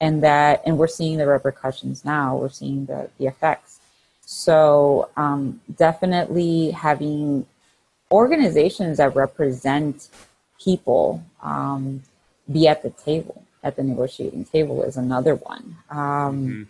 and 0.01 0.23
that 0.23 0.63
and 0.67 0.79
we're 0.79 0.87
seeing 0.87 1.19
the 1.19 1.27
repercussions 1.27 2.05
now. 2.05 2.37
We're 2.37 2.51
seeing 2.51 2.87
the 2.87 3.11
the 3.19 3.27
effects. 3.27 3.81
So 4.35 5.11
um, 5.17 5.61
definitely 5.77 6.73
having 6.73 7.47
organizations 8.11 8.99
that 8.99 9.15
represent 9.15 10.09
people 10.61 11.25
um, 11.41 12.03
be 12.51 12.67
at 12.67 12.83
the 12.83 12.91
table, 12.91 13.45
at 13.63 13.77
the 13.77 13.85
negotiating 13.85 14.45
table 14.47 14.83
is 14.83 14.97
another 14.97 15.37
one. 15.37 15.77
Um, 15.89 15.99
mm-hmm. 15.99 16.63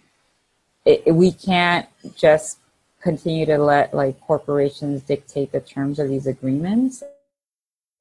it, 0.85 1.03
it, 1.07 1.13
we 1.13 1.33
can't 1.33 1.89
just 2.15 2.59
continue 3.01 3.47
to 3.47 3.57
let 3.57 3.95
like 3.95 4.21
corporations 4.21 5.01
dictate 5.03 5.51
the 5.51 5.61
terms 5.61 5.99
of 5.99 6.11
these 6.11 6.27
agreements. 6.27 7.03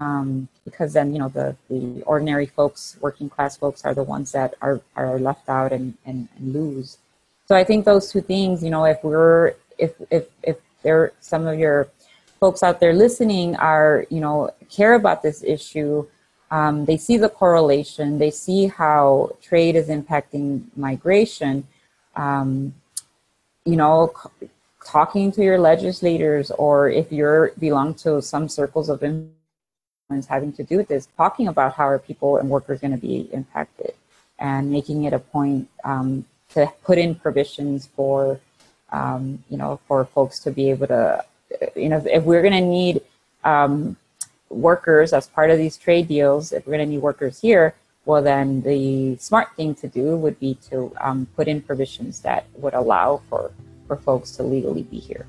Um, 0.02 0.49
because 0.65 0.91
then 0.91 1.13
you 1.13 1.19
know 1.19 1.30
the, 1.30 1.56
the 1.69 2.04
ordinary 2.04 2.47
folks, 2.47 2.97
working 2.99 3.30
class 3.30 3.56
folks, 3.56 3.86
are 3.86 3.93
the 3.93 4.04
ones 4.04 4.34
that 4.34 4.56
are, 4.62 4.82
are 4.97 5.17
left 5.17 5.47
out 5.47 5.71
and, 5.71 5.97
and, 6.06 6.28
and 6.36 6.54
lose. 6.54 6.97
So 7.53 7.57
I 7.57 7.63
think 7.63 7.85
those 7.85 8.11
two 8.11 8.21
things, 8.21 8.63
you 8.63 8.71
know, 8.71 8.83
if 8.85 9.03
we're 9.03 9.53
if 9.77 9.93
if 10.09 10.25
if 10.41 10.57
there 10.81 11.11
some 11.19 11.45
of 11.45 11.59
your 11.59 11.87
folks 12.39 12.63
out 12.63 12.79
there 12.79 12.93
listening 12.93 13.55
are, 13.57 14.07
you 14.09 14.21
know, 14.21 14.49
care 14.71 14.95
about 14.95 15.21
this 15.21 15.43
issue, 15.43 16.07
um, 16.49 16.85
they 16.85 16.97
see 16.97 17.15
the 17.15 17.29
correlation, 17.29 18.17
they 18.17 18.31
see 18.31 18.65
how 18.65 19.37
trade 19.39 19.75
is 19.75 19.89
impacting 19.89 20.63
migration. 20.75 21.67
Um, 22.15 22.73
you 23.65 23.75
know, 23.75 24.11
c- 24.41 24.49
talking 24.83 25.31
to 25.33 25.43
your 25.43 25.59
legislators, 25.59 26.49
or 26.49 26.89
if 26.89 27.11
you're 27.11 27.51
belong 27.59 27.93
to 28.05 28.19
some 28.23 28.49
circles 28.49 28.89
of 28.89 29.03
influence 29.03 30.25
having 30.27 30.53
to 30.53 30.63
do 30.63 30.77
with 30.77 30.87
this, 30.87 31.07
talking 31.17 31.49
about 31.49 31.75
how 31.75 31.87
are 31.87 31.99
people 31.99 32.37
and 32.37 32.49
workers 32.49 32.79
going 32.81 32.97
to 32.99 33.05
be 33.09 33.29
impacted, 33.31 33.93
and 34.39 34.71
making 34.71 35.03
it 35.03 35.13
a 35.13 35.19
point 35.19 35.69
um, 35.83 36.25
to 36.49 36.71
put 36.84 36.97
in 36.97 37.15
provisions 37.15 37.88
for, 37.95 38.39
um, 38.91 39.43
you 39.49 39.58
know, 39.58 39.79
for 39.88 40.06
folks 40.06 40.39
to 40.39 40.51
be 40.51 40.69
able 40.69 40.88
to, 40.88 41.23
you 41.75 41.89
know, 41.89 42.03
if 42.12 42.23
we're 42.23 42.41
going 42.41 42.53
to 42.53 42.62
need 42.62 43.01
um, 43.43 43.97
workers 44.49 45.13
as 45.13 45.27
part 45.27 45.49
of 45.49 45.58
these 45.58 45.77
trade 45.77 46.08
deals, 46.08 46.51
if 46.51 46.65
we're 46.65 46.77
going 46.77 46.88
to 46.88 46.93
need 46.93 47.01
workers 47.01 47.41
here, 47.41 47.75
well, 48.06 48.21
then 48.21 48.62
the 48.62 49.15
smart 49.17 49.56
thing 49.56 49.75
to 49.75 49.88
do 49.88 50.17
would 50.17 50.39
be 50.39 50.56
to 50.69 50.93
um, 50.99 51.27
put 51.36 51.47
in 51.47 51.62
provisions 51.62 52.19
that 52.21 52.45
would 52.56 52.73
allow 52.73 53.21
for, 53.29 53.51
for 53.88 53.95
folks 53.95 54.32
to 54.38 54.43
legally 54.43 54.84
be 54.84 54.99
here. 54.99 55.25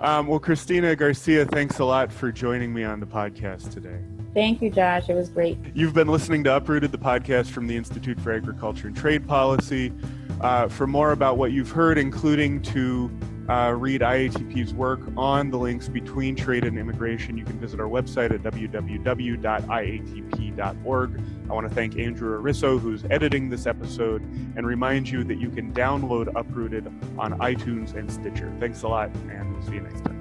Um, 0.00 0.26
well, 0.26 0.38
Cristina 0.38 0.94
Garcia, 0.96 1.44
thanks 1.46 1.78
a 1.78 1.84
lot 1.84 2.12
for 2.12 2.30
joining 2.32 2.72
me 2.72 2.84
on 2.84 3.00
the 3.00 3.06
podcast 3.06 3.72
today. 3.72 3.98
Thank 4.34 4.60
you, 4.60 4.70
Josh. 4.70 5.08
It 5.08 5.14
was 5.14 5.30
great. 5.30 5.56
You've 5.74 5.94
been 5.94 6.08
listening 6.08 6.44
to 6.44 6.56
Uprooted, 6.56 6.92
the 6.92 6.98
podcast 6.98 7.46
from 7.46 7.66
the 7.66 7.76
Institute 7.76 8.20
for 8.20 8.32
Agriculture 8.32 8.86
and 8.86 8.96
Trade 8.96 9.26
Policy. 9.26 9.92
Uh, 10.40 10.68
for 10.68 10.86
more 10.86 11.12
about 11.12 11.38
what 11.38 11.52
you've 11.52 11.70
heard, 11.70 11.96
including 11.96 12.60
to 12.60 13.10
uh, 13.48 13.74
read 13.76 14.00
IATP's 14.00 14.74
work 14.74 15.00
on 15.16 15.50
the 15.50 15.58
links 15.58 15.88
between 15.88 16.34
trade 16.36 16.64
and 16.64 16.78
immigration, 16.78 17.36
you 17.38 17.44
can 17.44 17.58
visit 17.58 17.80
our 17.80 17.88
website 17.88 18.32
at 18.32 18.42
www.iatp.org. 18.42 18.80
I 21.48 21.52
want 21.52 21.68
to 21.68 21.74
thank 21.74 21.98
Andrew 21.98 22.42
Arisso, 22.42 22.80
who's 22.80 23.04
editing 23.10 23.48
this 23.48 23.66
episode, 23.66 24.22
and 24.56 24.66
remind 24.66 25.08
you 25.08 25.22
that 25.24 25.38
you 25.38 25.50
can 25.50 25.72
download 25.72 26.34
Uprooted 26.34 26.86
on 27.18 27.38
iTunes 27.38 27.94
and 27.94 28.10
Stitcher. 28.10 28.52
Thanks 28.58 28.82
a 28.82 28.88
lot, 28.88 29.10
and 29.30 29.52
we'll 29.52 29.62
see 29.62 29.74
you 29.74 29.80
next 29.80 30.04
time. 30.04 30.15